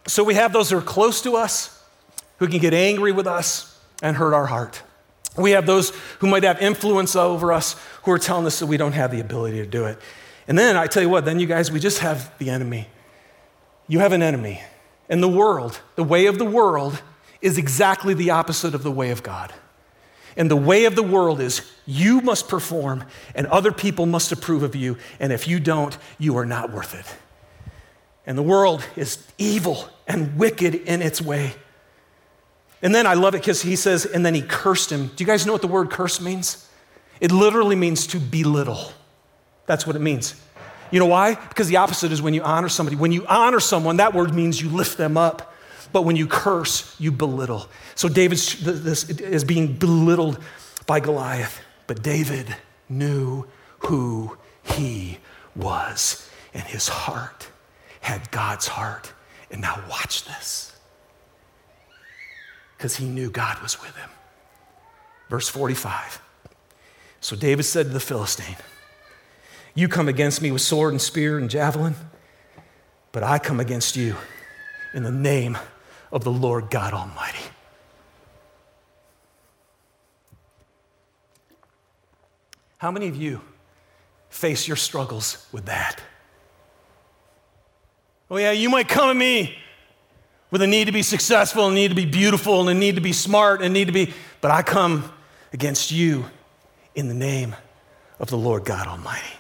[0.06, 1.82] So we have those who are close to us,
[2.40, 4.84] who can get angry with us and hurt our heart.
[5.38, 8.78] We have those who might have influence over us who are telling us that we
[8.78, 10.00] don't have the ability to do it.
[10.48, 12.88] And then I tell you what, then you guys, we just have the enemy.
[13.88, 14.62] You have an enemy.
[15.10, 17.02] And the world, the way of the world,
[17.42, 19.54] is exactly the opposite of the way of God.
[20.38, 24.64] And the way of the world is you must perform and other people must approve
[24.64, 24.98] of you.
[25.20, 27.06] And if you don't, you are not worth it.
[28.26, 31.54] And the world is evil and wicked in its way.
[32.86, 35.08] And then I love it because he says, and then he cursed him.
[35.08, 36.70] Do you guys know what the word curse means?
[37.20, 38.92] It literally means to belittle.
[39.66, 40.40] That's what it means.
[40.92, 41.34] You know why?
[41.34, 42.96] Because the opposite is when you honor somebody.
[42.96, 45.52] When you honor someone, that word means you lift them up.
[45.94, 47.68] But when you curse, you belittle.
[47.96, 50.40] So David is being belittled
[50.86, 51.60] by Goliath.
[51.88, 52.56] But David
[52.88, 53.48] knew
[53.80, 55.18] who he
[55.56, 57.48] was, and his heart
[58.02, 59.12] had God's heart.
[59.50, 60.75] And now watch this
[62.78, 64.10] because he knew God was with him.
[65.30, 66.22] Verse 45.
[67.20, 68.58] So David said to the Philistine,
[69.74, 71.96] You come against me with sword and spear and javelin,
[73.12, 74.16] but I come against you
[74.94, 75.58] in the name
[76.12, 77.40] of the Lord God Almighty.
[82.78, 83.42] How many of you
[84.30, 86.02] face your struggles with that?
[88.30, 89.58] Oh, yeah, you might come at me
[90.56, 93.02] with a need to be successful and need to be beautiful and a need to
[93.02, 95.12] be smart and need to be, but I come
[95.52, 96.24] against you
[96.96, 97.58] in the name
[98.20, 99.36] of the Lord God Almighty.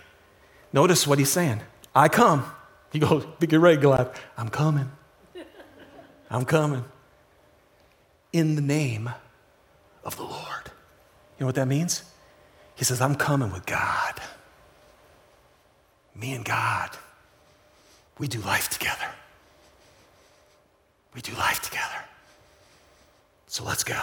[0.73, 1.61] Notice what he's saying.
[1.95, 2.45] I come.
[2.91, 4.21] He goes, get ready, Goliath.
[4.37, 4.91] I'm coming.
[6.29, 6.83] I'm coming.
[8.33, 9.09] In the name
[10.03, 10.65] of the Lord.
[10.65, 12.03] You know what that means?
[12.75, 14.19] He says, I'm coming with God.
[16.13, 16.89] Me and God,
[18.17, 19.07] we do life together.
[21.15, 22.03] We do life together.
[23.47, 23.99] So let's go.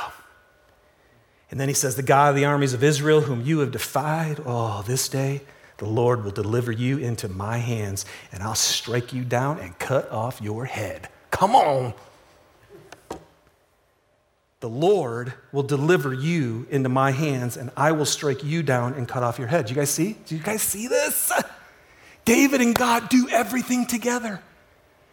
[1.51, 4.41] And then he says, The God of the armies of Israel, whom you have defied,
[4.45, 5.43] oh, this day
[5.77, 10.11] the Lord will deliver you into my hands, and I'll strike you down and cut
[10.11, 11.09] off your head.
[11.31, 11.93] Come on.
[14.61, 19.09] The Lord will deliver you into my hands, and I will strike you down and
[19.09, 19.67] cut off your head.
[19.67, 20.17] Do you guys see?
[20.27, 21.33] Do you guys see this?
[22.25, 24.41] David and God do everything together.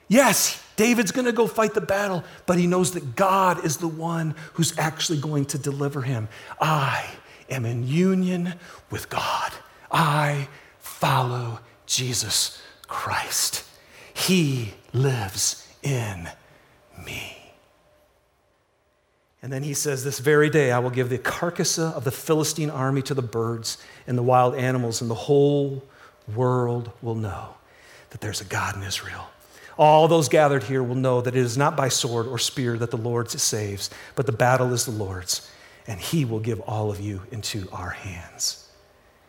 [0.07, 3.87] Yes, David's going to go fight the battle, but he knows that God is the
[3.89, 6.29] one who's actually going to deliver him.
[6.61, 7.05] I
[7.49, 8.53] am in union
[8.89, 9.51] with God.
[9.91, 10.47] I
[10.79, 13.65] follow Jesus Christ.
[14.13, 16.29] He lives in
[17.05, 17.51] me.
[19.41, 22.69] And then he says, This very day I will give the carcass of the Philistine
[22.69, 25.83] army to the birds and the wild animals, and the whole
[26.33, 27.55] world will know
[28.11, 29.28] that there's a God in Israel.
[29.79, 32.91] All those gathered here will know that it is not by sword or spear that
[32.91, 35.49] the Lord saves, but the battle is the Lord's,
[35.87, 38.67] and he will give all of you into our hands.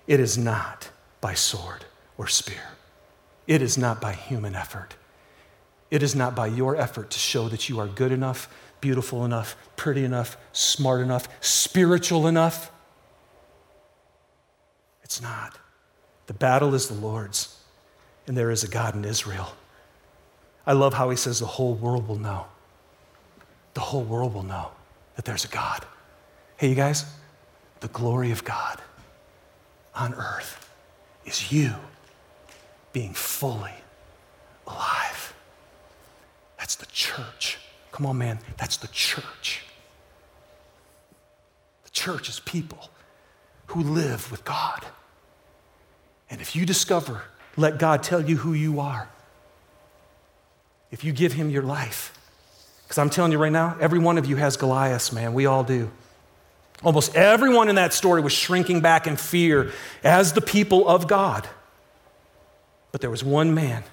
[0.09, 1.85] It is not by sword
[2.19, 2.73] or spear.
[3.47, 4.97] It is not by human effort.
[5.89, 9.55] It is not by your effort to show that you are good enough, beautiful enough,
[9.77, 12.73] pretty enough, smart enough, spiritual enough.
[15.05, 15.59] It's not.
[16.27, 17.57] The battle is the Lord's,
[18.27, 19.55] and there is a God in Israel.
[20.67, 22.47] I love how he says the whole world will know.
[23.75, 24.73] The whole world will know
[25.17, 25.85] that there's a God.
[26.57, 27.05] Hey, you guys,
[27.81, 28.81] the glory of God
[29.95, 30.69] on earth
[31.25, 31.75] is you
[32.93, 33.73] being fully
[34.67, 35.35] alive.
[36.59, 37.59] That's the church.
[37.93, 39.65] Come on, man, that's the church.
[41.85, 42.91] The church is people
[43.67, 44.85] who live with God.
[46.29, 47.23] And if you discover,
[47.57, 49.09] let God tell you who you are
[50.91, 52.17] if you give him your life.
[52.83, 55.33] Because I'm telling you right now, every one of you has Goliaths, man.
[55.33, 55.91] We all do.
[56.83, 59.73] Almost everyone in that story was shrinking back in fear
[60.03, 61.49] as the people of God.
[62.91, 63.85] But there was one man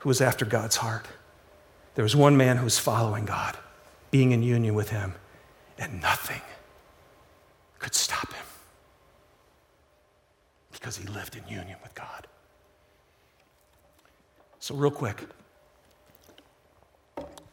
[0.00, 1.06] who was after God's heart.
[1.94, 3.56] There was one man who was following God,
[4.10, 5.14] being in union with Him,
[5.78, 6.40] and nothing
[7.78, 8.44] could stop him
[10.72, 12.26] because he lived in union with God.
[14.60, 15.24] So, real quick,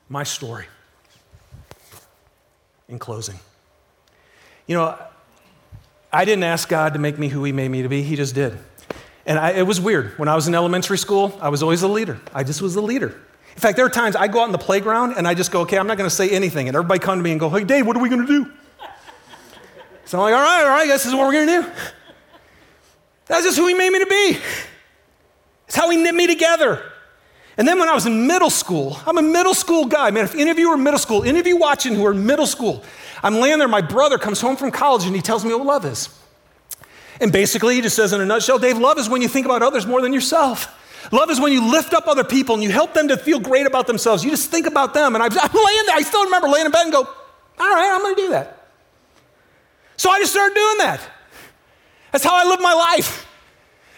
[0.09, 0.65] my story
[2.87, 3.39] in closing.
[4.67, 4.97] You know,
[6.11, 8.35] I didn't ask God to make me who He made me to be, He just
[8.35, 8.57] did.
[9.25, 10.17] And I, it was weird.
[10.19, 12.19] When I was in elementary school, I was always a leader.
[12.33, 13.07] I just was a leader.
[13.55, 15.61] In fact, there are times I go out in the playground and I just go,
[15.61, 16.67] okay, I'm not going to say anything.
[16.67, 18.51] And everybody come to me and go, hey, Dave, what are we going to do?
[20.05, 21.71] So I'm like, all right, all right, this is what we're going to do.
[23.25, 24.37] That's just who he made me to be.
[25.67, 26.91] It's how he knit me together.
[27.57, 30.11] And then when I was in middle school, I'm a middle school guy.
[30.11, 32.25] Man, if any of you are middle school, any of you watching who are in
[32.25, 32.83] middle school,
[33.23, 35.85] I'm laying there, my brother comes home from college and he tells me what love
[35.85, 36.09] is.
[37.21, 39.63] And basically, he just says in a nutshell, Dave, love is when you think about
[39.63, 40.81] others more than yourself.
[41.13, 43.65] Love is when you lift up other people and you help them to feel great
[43.65, 44.23] about themselves.
[44.23, 45.15] You just think about them.
[45.15, 48.01] And I'm laying there, I still remember laying in bed and go, all right, I'm
[48.01, 48.67] going to do that.
[49.97, 50.99] So I just started doing that.
[52.11, 53.24] That's how I live my life.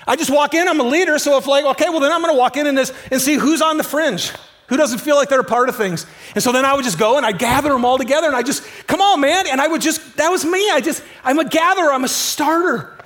[0.08, 2.38] I just walk in, I'm a leader, so if like, okay, well then I'm gonna
[2.38, 4.32] walk in and, this, and see who's on the fringe,
[4.68, 6.05] who doesn't feel like they're a part of things.
[6.34, 8.43] And so then I would just go and I'd gather them all together and I
[8.43, 9.47] just, come on, man.
[9.47, 10.70] And I would just, that was me.
[10.72, 12.97] I just, I'm a gatherer, I'm a starter.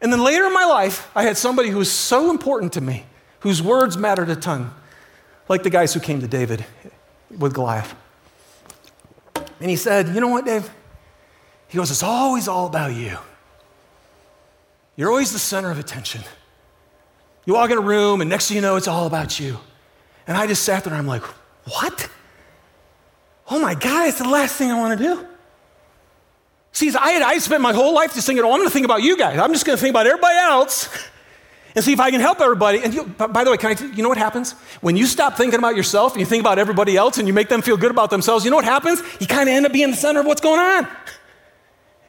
[0.00, 3.06] And then later in my life, I had somebody who was so important to me,
[3.40, 4.72] whose words mattered a ton,
[5.48, 6.64] like the guys who came to David
[7.36, 7.94] with Goliath.
[9.60, 10.68] And he said, You know what, Dave?
[11.68, 13.16] He goes, It's always all about you.
[14.96, 16.22] You're always the center of attention.
[17.44, 19.58] You walk in a room, and next thing you know, it's all about you.
[20.26, 21.22] And I just sat there and I'm like,
[21.64, 22.10] What?
[23.48, 25.26] Oh my God, it's the last thing I want to do.
[26.72, 28.84] See, I had I spent my whole life just thinking, oh, I'm going to think
[28.84, 29.38] about you guys.
[29.38, 30.90] I'm just going to think about everybody else
[31.74, 32.82] and see if I can help everybody.
[32.82, 34.52] And you, by the way, can I, you know what happens?
[34.82, 37.48] When you stop thinking about yourself and you think about everybody else and you make
[37.48, 39.00] them feel good about themselves, you know what happens?
[39.20, 40.88] You kind of end up being the center of what's going on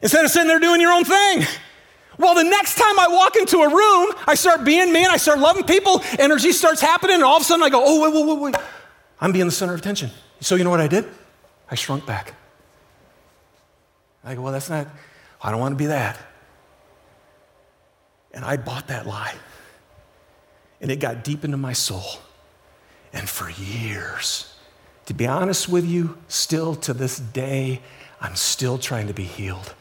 [0.02, 1.46] instead of sitting there doing your own thing.
[2.18, 5.16] Well, the next time I walk into a room, I start being me and I
[5.16, 8.12] start loving people, energy starts happening, and all of a sudden I go, oh, wait,
[8.12, 8.54] wait, wait, wait.
[9.20, 10.10] I'm being the center of attention.
[10.40, 11.04] So you know what I did?
[11.70, 12.34] I shrunk back.
[14.24, 14.88] I go, well, that's not,
[15.40, 16.18] I don't want to be that.
[18.32, 19.34] And I bought that lie.
[20.80, 22.20] And it got deep into my soul.
[23.12, 24.54] And for years,
[25.06, 27.80] to be honest with you, still to this day,
[28.20, 29.74] I'm still trying to be healed.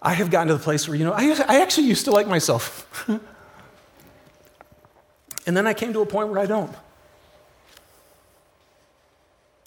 [0.00, 2.28] I have gotten to the place where, you know, I, I actually used to like
[2.28, 3.08] myself.
[5.46, 6.74] and then I came to a point where I don't.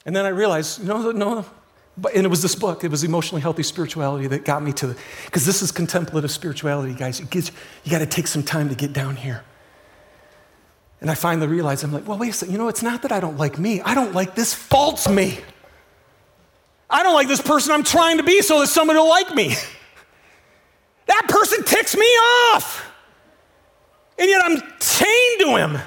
[0.06, 1.46] And then I realized, no, no,
[1.98, 4.96] but, and it was this book, it was Emotionally Healthy Spirituality that got me to
[5.26, 7.20] because this is contemplative spirituality, guys.
[7.20, 7.52] It gives,
[7.84, 9.44] you got to take some time to get down here.
[11.02, 13.12] And I finally realized, I'm like, well, wait a second, you know, it's not that
[13.12, 15.40] I don't like me, I don't like this false me.
[16.90, 19.56] I don't like this person I'm trying to be so that somebody will like me.
[21.12, 22.90] That person ticks me off.
[24.18, 25.78] And yet I'm chained to him.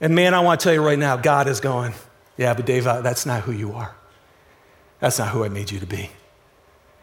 [0.00, 1.92] And man, I want to tell you right now, God is going,
[2.38, 3.94] yeah, but Dave, uh, that's not who you are.
[4.98, 6.08] That's not who I made you to be.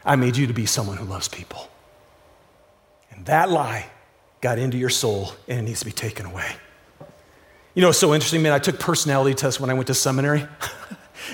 [0.03, 1.69] I made you to be someone who loves people.
[3.11, 3.85] And that lie
[4.41, 6.55] got into your soul and it needs to be taken away.
[7.75, 8.51] You know, it's so interesting, man.
[8.51, 10.47] I took personality tests when I went to seminary.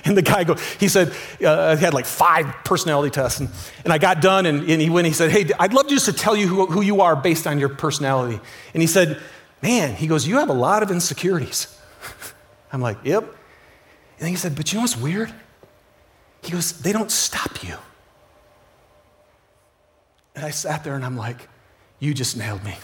[0.06, 3.40] And the guy go, he said, uh, I had like five personality tests.
[3.40, 3.50] And,
[3.84, 6.14] and I got done and, and he went, he said, hey, I'd love just to
[6.14, 8.40] tell you who, who you are based on your personality.
[8.74, 9.22] And he said,
[9.62, 11.80] man, he goes, you have a lot of insecurities.
[12.72, 13.24] I'm like, yep.
[13.24, 13.32] And
[14.20, 15.34] then he said, but you know what's weird?
[16.42, 17.76] He goes, they don't stop you.
[20.36, 21.48] And I sat there and I'm like,
[22.00, 22.76] you just nailed me.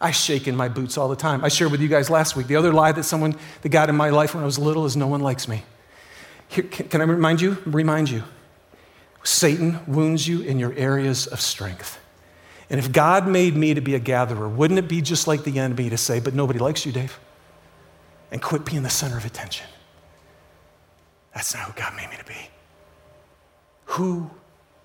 [0.00, 1.44] I shake in my boots all the time.
[1.44, 2.46] I shared with you guys last week.
[2.46, 4.96] The other lie that someone that got in my life when I was little is
[4.96, 5.62] no one likes me.
[6.48, 7.58] Here, can, can I remind you?
[7.66, 8.24] Remind you.
[9.22, 11.98] Satan wounds you in your areas of strength.
[12.70, 15.58] And if God made me to be a gatherer, wouldn't it be just like the
[15.58, 17.18] enemy to say, but nobody likes you, Dave?
[18.30, 19.66] And quit being the center of attention.
[21.34, 22.48] That's not who God made me to be.
[23.86, 24.30] Who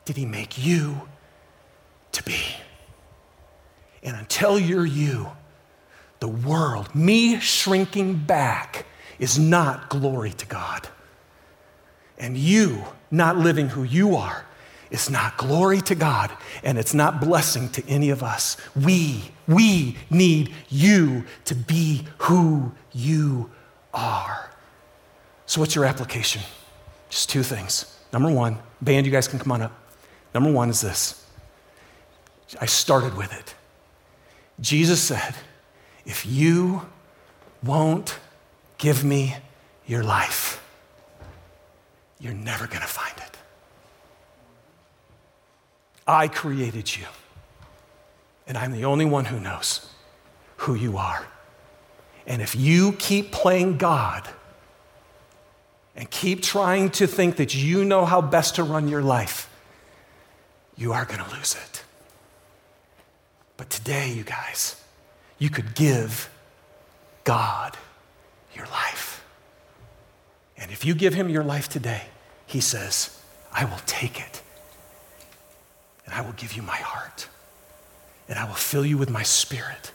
[0.04, 1.08] did he make you
[2.12, 2.44] to be?
[4.06, 5.32] And until you're you,
[6.20, 8.86] the world, me shrinking back,
[9.20, 10.88] is not glory to God.
[12.18, 14.46] And you not living who you are
[14.92, 16.32] is not glory to God
[16.64, 18.58] and it's not blessing to any of us.
[18.76, 23.50] We, we need you to be who you
[23.94, 24.52] are.
[25.48, 26.42] So, what's your application?
[27.10, 28.00] Just two things.
[28.14, 29.74] Number one, band, you guys can come on up.
[30.34, 31.26] Number one is this
[32.62, 33.56] I started with it.
[34.60, 35.36] Jesus said,
[36.06, 36.84] If you
[37.64, 38.20] won't
[38.78, 39.36] give me
[39.86, 40.62] your life,
[42.20, 43.38] you're never going to find it.
[46.08, 47.06] I created you,
[48.48, 49.90] and I'm the only one who knows
[50.58, 51.26] who you are.
[52.28, 54.28] And if you keep playing God
[55.96, 59.50] and keep trying to think that you know how best to run your life,
[60.76, 61.85] you are going to lose it.
[63.58, 64.82] But today, you guys,
[65.40, 66.30] you could give
[67.24, 67.78] God
[68.54, 69.24] your life.
[70.58, 72.04] And if you give him your life today,
[72.46, 73.20] he says,
[73.52, 74.42] I will take it
[76.06, 77.28] and I will give you my heart
[78.28, 79.92] and I will fill you with my spirit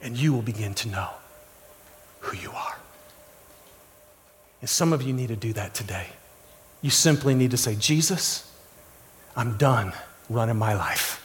[0.00, 1.10] and you will begin to know
[2.20, 2.78] who you are.
[4.60, 6.08] And some of you need to do that today.
[6.82, 8.50] You simply need to say, Jesus,
[9.36, 9.92] I'm done
[10.28, 11.19] running my life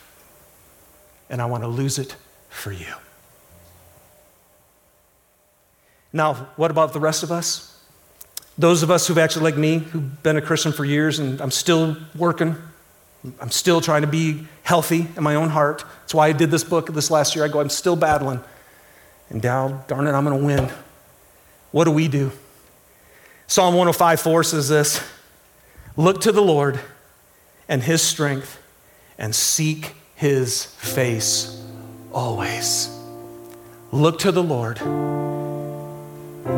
[1.30, 2.16] and I want to lose it
[2.50, 2.94] for you.
[6.14, 7.72] Now, what about the rest of us?
[8.58, 11.52] Those of us who've actually, like me, who've been a Christian for years and I'm
[11.52, 12.56] still working,
[13.42, 15.84] I'm still trying to be healthy in my own heart.
[16.02, 17.44] That's why I did this book this last year.
[17.44, 18.40] I go, I'm still battling.
[19.30, 20.72] And down, darn it, I'm going to win.
[21.72, 22.32] What do we do?
[23.48, 25.04] Psalm 105 4 says this
[25.98, 26.80] Look to the Lord
[27.68, 28.62] and his strength
[29.18, 31.64] and seek his face
[32.12, 32.90] always.
[33.92, 34.82] Look to the Lord,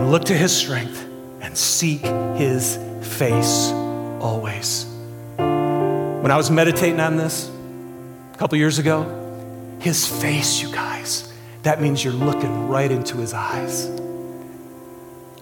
[0.03, 1.03] look to his strength,
[1.41, 2.01] and seek
[2.35, 3.71] his face
[4.21, 4.85] always.
[5.37, 7.49] When I was meditating on this
[8.33, 9.05] a couple years ago,
[9.79, 11.31] his face, you guys,
[11.63, 13.85] that means you're looking right into his eyes.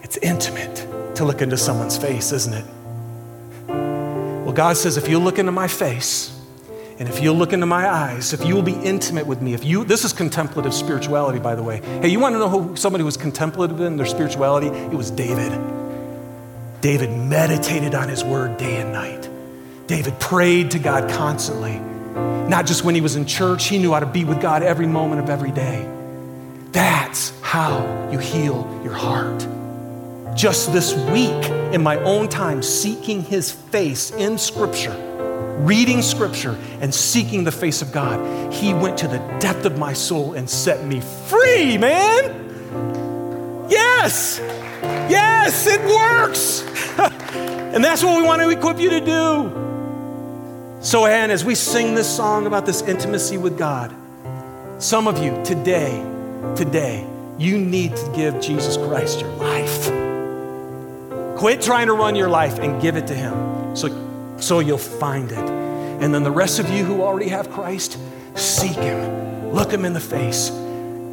[0.04, 2.66] It's intimate to look into someone's face, isn't it?
[3.68, 6.35] Well, God says, if you look into my face,
[6.98, 9.66] and if you'll look into my eyes, if you will be intimate with me, if
[9.66, 11.82] you, this is contemplative spirituality, by the way.
[12.02, 14.68] Hey, you want to know who somebody was contemplative in their spirituality?
[14.68, 15.52] It was David.
[16.80, 19.30] David meditated on his word day and night.
[19.88, 21.80] David prayed to God constantly.
[22.48, 24.88] Not just when he was in church, he knew how to be with God every
[24.88, 25.86] moment of every day.
[26.72, 29.46] That's how you heal your heart.
[30.34, 31.44] Just this week,
[31.74, 35.05] in my own time, seeking his face in Scripture
[35.58, 39.94] reading scripture and seeking the face of God, He went to the depth of my
[39.94, 43.68] soul and set me free, man.
[43.70, 44.40] Yes,
[45.10, 46.62] yes, it works.
[47.74, 49.62] and that's what we want to equip you to do.
[50.82, 53.96] So, Anne, as we sing this song about this intimacy with God,
[54.78, 56.04] some of you today,
[56.56, 59.86] today, you need to give Jesus Christ your life.
[61.38, 63.76] Quit trying to run your life and give it to Him.
[63.76, 63.88] So
[64.38, 65.38] so you'll find it.
[65.38, 67.98] And then the rest of you who already have Christ,
[68.36, 70.50] seek Him, look Him in the face.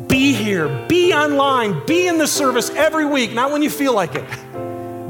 [0.08, 4.14] Be here, be online, be in the service every week, not when you feel like
[4.14, 4.24] it.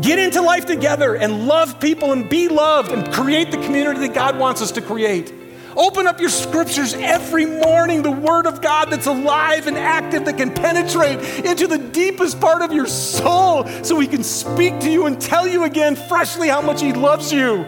[0.02, 4.14] Get into life together and love people and be loved and create the community that
[4.14, 5.32] God wants us to create.
[5.76, 10.36] Open up your scriptures every morning, the Word of God that's alive and active, that
[10.36, 15.06] can penetrate into the deepest part of your soul so He can speak to you
[15.06, 17.64] and tell you again freshly how much He loves you.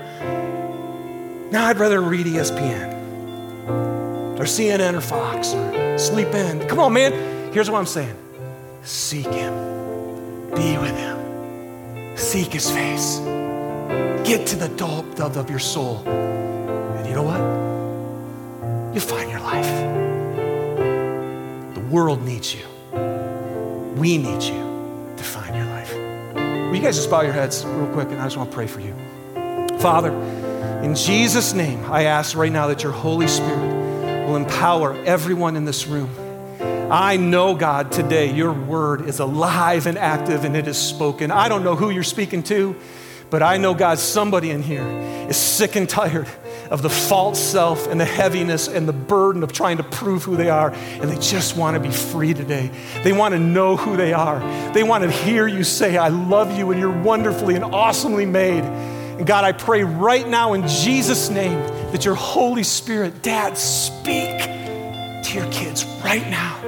[1.62, 2.92] I'd rather read ESPN
[4.38, 6.66] or CNN or Fox or sleep in.
[6.68, 7.52] Come on, man.
[7.52, 8.16] Here's what I'm saying
[8.82, 9.54] seek Him,
[10.50, 13.18] be with Him, seek His face,
[14.26, 14.68] get to the
[15.16, 15.98] depth of your soul.
[16.06, 17.38] And you know what?
[18.92, 19.70] You'll find your life.
[21.74, 22.64] The world needs you.
[23.96, 25.94] We need you to find your life.
[26.34, 28.66] Will you guys just bow your heads real quick and I just want to pray
[28.66, 28.94] for you.
[29.78, 30.10] Father,
[30.84, 35.64] in Jesus' name, I ask right now that your Holy Spirit will empower everyone in
[35.64, 36.10] this room.
[36.92, 41.30] I know, God, today your word is alive and active and it is spoken.
[41.30, 42.76] I don't know who you're speaking to,
[43.30, 44.86] but I know, God, somebody in here
[45.28, 46.28] is sick and tired
[46.70, 50.36] of the false self and the heaviness and the burden of trying to prove who
[50.36, 50.70] they are.
[50.70, 52.70] And they just want to be free today.
[53.02, 54.40] They want to know who they are.
[54.74, 58.64] They want to hear you say, I love you and you're wonderfully and awesomely made.
[59.18, 61.58] And God, I pray right now in Jesus' name
[61.92, 66.58] that your Holy Spirit, Dad, speak to your kids right now.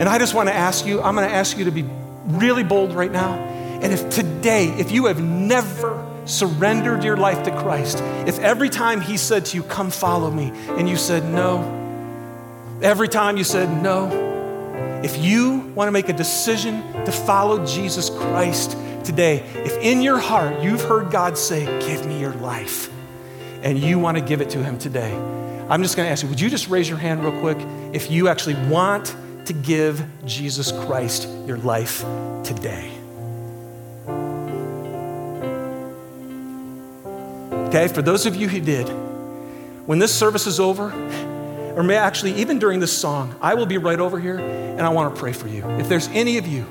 [0.00, 1.84] And I just want to ask you, I'm going to ask you to be
[2.26, 3.34] really bold right now.
[3.34, 9.02] And if today, if you have never surrendered your life to Christ, if every time
[9.02, 11.60] He said to you, Come follow me, and you said no,
[12.82, 18.08] every time you said no, if you want to make a decision to follow Jesus
[18.08, 18.74] Christ
[19.04, 22.90] today, if in your heart you've heard God say, Give me your life,
[23.62, 25.14] and you want to give it to Him today,
[25.68, 27.56] I'm just going to ask you, would you just raise your hand real quick
[27.94, 32.00] if you actually want to give Jesus Christ your life
[32.44, 32.90] today?
[37.68, 38.88] Okay, for those of you who did,
[39.86, 40.92] when this service is over,
[41.74, 44.90] or may actually even during this song, I will be right over here and I
[44.90, 45.68] want to pray for you.
[45.78, 46.66] If there's any of you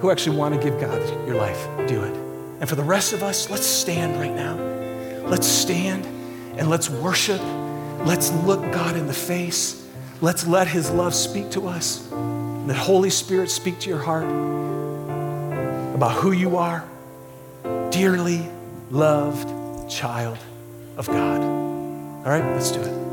[0.00, 2.14] who actually want to give God your life, do it.
[2.60, 4.56] And for the rest of us, let's stand right now.
[5.28, 6.06] Let's stand
[6.58, 7.40] and let's worship.
[8.04, 9.86] Let's look God in the face.
[10.20, 12.06] Let's let His love speak to us.
[12.08, 14.24] The Holy Spirit speak to your heart
[15.94, 16.84] about who you are,
[17.90, 18.48] dearly
[18.90, 20.38] loved child
[20.96, 21.40] of God.
[21.40, 23.05] All right, let's do it.